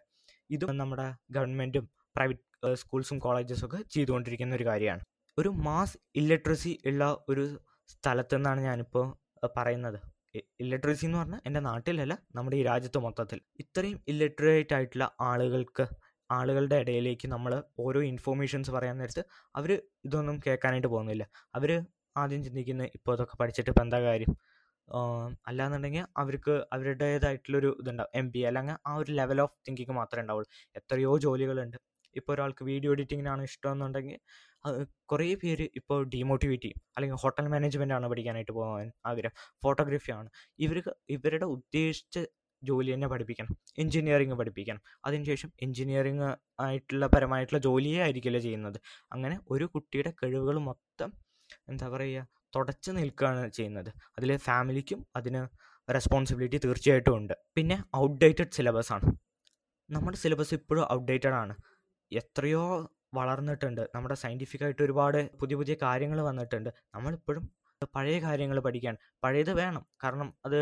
[0.51, 5.03] ഇതും നമ്മുടെ ഗവൺമെന്റും പ്രൈവറ്റ് സ്കൂൾസും കോളേജസും ഒക്കെ ചെയ്തുകൊണ്ടിരിക്കുന്ന ഒരു കാര്യമാണ്.
[5.39, 7.45] ഒരു മാസ് ഇല്ലട്രസി ഉള്ള ഒരു
[7.89, 9.07] സ്ഥലത്തു നിന്നാണ് ഞാനിപ്പോൾ
[9.57, 9.99] പറയുന്നത്.
[10.61, 13.39] ഇല്ലട്രസി എന്ന് പറഞ്ഞാൽ എന്റെ നാട്ടിലല്ല നമ്മുടെ ഈ രാജ്യത്ത് മൊത്തത്തിൽ.
[13.61, 15.87] ഇത്രയും ഇല്ലട്രേറ്റ് ആയിട്ടുള്ള ആളുകൾക്ക്
[16.31, 19.23] ആളുകളുടെ ഇടയിലേക്ക് നമ്മൾ ഓരോ ഇൻഫോർമേഷൻസ് പറയാൻ നേരത്ത്
[19.57, 21.25] അവർ ഇതൊന്നും കേൾക്കാനായിട്ട് പോകുന്നില്ല.
[21.55, 21.71] അവർ
[22.16, 24.33] ആദ്യം ചിന്തിക്കുന്ന ഇപ്പോൾ ഇതൊക്കെ പഠിച്ചിട്ട് ഇപ്പം എന്താ കാര്യം?
[25.49, 28.11] അല്ലാന്നുണ്ടെങ്കിൽ അവർക്ക് അവരുടേതായിട്ടുള്ളൊരു ഇതുണ്ടാവും.
[28.14, 30.49] എം ബി അല്ലെങ്കിൽ ആ ഒരു ലെവൽ ഓഫ് തിങ്കിങ് മാത്രമേ ഉണ്ടാവുള്ളൂ.
[30.77, 31.77] എത്രയോ ജോലികളുണ്ട്.
[32.16, 34.19] ഇപ്പോൾ ഒരാൾക്ക് വീഡിയോ എഡിറ്റിങ്ങിനാണ് ഇഷ്ടമെന്നുണ്ടെങ്കിൽ
[35.07, 36.81] കുറേ പേര് ഇപ്പോൾ ഡീമോട്ടിവേറ്റ് ചെയ്യും.
[36.97, 39.35] അല്ലെങ്കിൽ ഹോട്ടൽ മാനേജ്മെന്റ് ആണ് പഠിക്കാനായിട്ട് പോകാൻ ആഗ്രഹം.
[39.62, 42.19] ഫോട്ടോഗ്രാഫിയാണ് ഇവർക്ക് ഇവരുടെ ഉദ്ദേശിച്ച
[42.62, 43.57] ജോലി തന്നെ പഠിപ്പിക്കണം.
[43.79, 44.81] എൻജിനീയറിങ് പഠിപ്പിക്കണം.
[45.05, 48.81] അതിനുശേഷം എൻജിനീയറിങ് ആയിട്ടുള്ള പരമായിട്ടുള്ള ജോലിയേ ആയിരിക്കില്ല ചെയ്യുന്നത്.
[49.12, 51.12] അങ്ങനെ ഒരു കുട്ടിയുടെ കഴിവുകൾ മൊത്തം
[51.68, 53.88] എന്താ പറയുക തുടച്ചു നിൽക്കുകയാണ് ചെയ്യുന്നത്.
[53.88, 55.46] അതിൽ ഫാമിലിക്കും അതിന്
[55.94, 57.35] റെസ്പോൺസിബിലിറ്റി തീർച്ചയായിട്ടും ഉണ്ട്.
[57.57, 59.12] പിന്നെ ഔട്ട്ഡേറ്റഡ് സിലബസ് ആണ്.
[59.90, 61.55] നമ്മുടെ സിലബസ് ഇപ്പോഴും ഔട്ട്ഡേറ്റഡ് ആണ്.
[62.12, 63.88] എത്രയോ വളർന്നിട്ടുണ്ട്.
[63.94, 66.70] നമ്മുടെ സയന്റിഫിക്കായിട്ട് ഒരുപാട് പുതിയ പുതിയ കാര്യങ്ങൾ വന്നിട്ടുണ്ട്.
[66.94, 67.51] നമ്മളിപ്പോഴും
[67.95, 68.95] പഴയ കാര്യങ്ങൾ പഠിക്കാൻ.
[69.25, 69.87] പഴയത് വേണം.
[70.05, 70.59] കാരണം അത്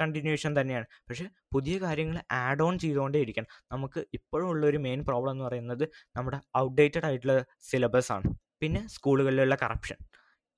[0.00, 0.86] കണ്ടിന്യൂഷൻ തന്നെയാണ്.
[1.08, 3.46] പക്ഷേ പുതിയ കാര്യങ്ങൾ ആഡ് ഓൺ ചെയ്തുകൊണ്ടേ ഇരിക്കണം.
[3.72, 5.84] നമുക്ക് ഇപ്പോഴും ഉള്ളൊരു മെയിൻ പ്രോബ്ലം എന്ന് പറയുന്നത്
[6.16, 8.28] നമ്മുടെ ഔട്ട്ഡേറ്റഡ് ആയിട്ടുള്ള സിലബസ് ആണ്.
[8.62, 9.96] പിന്നെ സ്കൂളുകളിലുള്ള കറപ്ഷൻ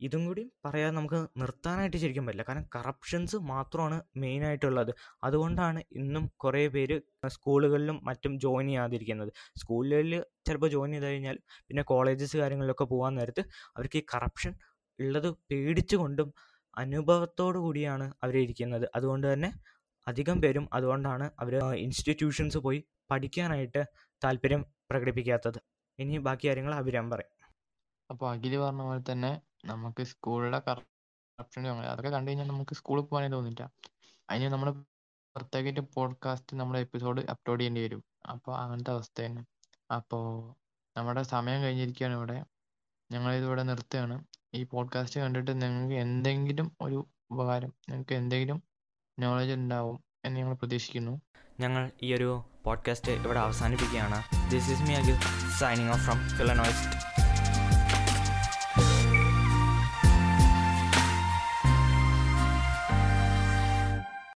[0.00, 2.42] ഇതും കൂടി പറയാതെ നമുക്ക് നിർത്താനായിട്ട് ശരിക്കും പറ്റില്ല.
[2.48, 4.92] കാരണം കറപ്ഷൻസ് മാത്രമാണ് മെയിനായിട്ടുള്ളത്
[5.24, 9.32] അതുകൊണ്ടാണ് ഇന്നും കുറേ പേര് സ്കൂളുകളിലും മറ്റും ജോയിൻ ചെയ്യാതിരിക്കുന്നത്.
[9.56, 13.40] സ്കൂളുകളിൽ ചിലപ്പോൾ ജോയിൻ ചെയ്ത് കഴിഞ്ഞാൽ പിന്നെ കോളേജസ് കാര്യങ്ങളിലൊക്കെ പോകാൻ നേരത്ത്
[13.76, 14.54] അവർക്ക് ഈ കറപ്ഷൻ
[15.00, 16.34] ഉള്ളത് പേടിച്ചുകൊണ്ടും
[16.78, 19.52] അനുഭവത്തോടു കൂടിയാണ് അവരിയ്ക്കുന്നത് അതുകൊണ്ട് തന്നെ
[20.08, 23.84] അധികം പേരും അതുകൊണ്ടാണ് അവർ ഇൻസ്റ്റിറ്റ്യൂഷൻസ് പോയി പഠിക്കാനായിട്ട്
[24.24, 25.58] താല്പര്യം പ്രകടിപ്പിക്കാത്തത്.
[25.98, 27.32] ഇനി ബാക്കി കാര്യങ്ങൾ അഭിരാം പറയും.
[28.10, 33.62] അപ്പോൾ അഖിൽ പറഞ്ഞ പോലെ തന്നെ നമുക്ക് സ്കൂളിലെ കറപ്ഷൻ അതൊക്കെ കണ്ടു കഴിഞ്ഞാൽ നമുക്ക് സ്കൂളിൽ പോകാനേ തോന്നില്ല.
[34.30, 34.70] അതിന് നമ്മൾ
[35.36, 38.04] പ്രത്യേകിച്ച് പോഡ്കാസ്റ്റ് നമ്മുടെ എപ്പിസോഡ് അപ്ലോഡ് ചെയ്യേണ്ടി വരും.
[38.30, 39.44] അപ്പോൾ അങ്ങനത്തെ അവസ്ഥയാണ്
[39.94, 40.26] അപ്പോൾ
[40.96, 42.38] നമ്മുടെ സമയം കഴിഞ്ഞിരിക്കുകയാണ് ഇവിടെ.
[43.12, 44.24] ഞങ്ങളിതിവിടെ നിർത്തുകയാണ്.
[44.54, 48.62] ഈ പോഡ്കാസ്റ്റ് കണ്ടിട്ട് നിങ്ങൾക്ക് എന്തെങ്കിലും ഒരു ഉപകാരം നിങ്ങൾക്ക് എന്തെങ്കിലും
[49.18, 51.20] നോളജ് ഉണ്ടാവും എന്ന് ഞങ്ങൾ പ്രതീക്ഷിക്കുന്നു.
[51.60, 54.22] ഞങ്ങൾ ഈ ഒരു പോഡ്കാസ്റ്റ് ഇവിടെ അവസാനിപ്പിക്കുകയാണ്.
[54.50, 55.16] This is me Agil
[55.58, 57.01] signing off from ഫിലനോയിസ്റ്റ്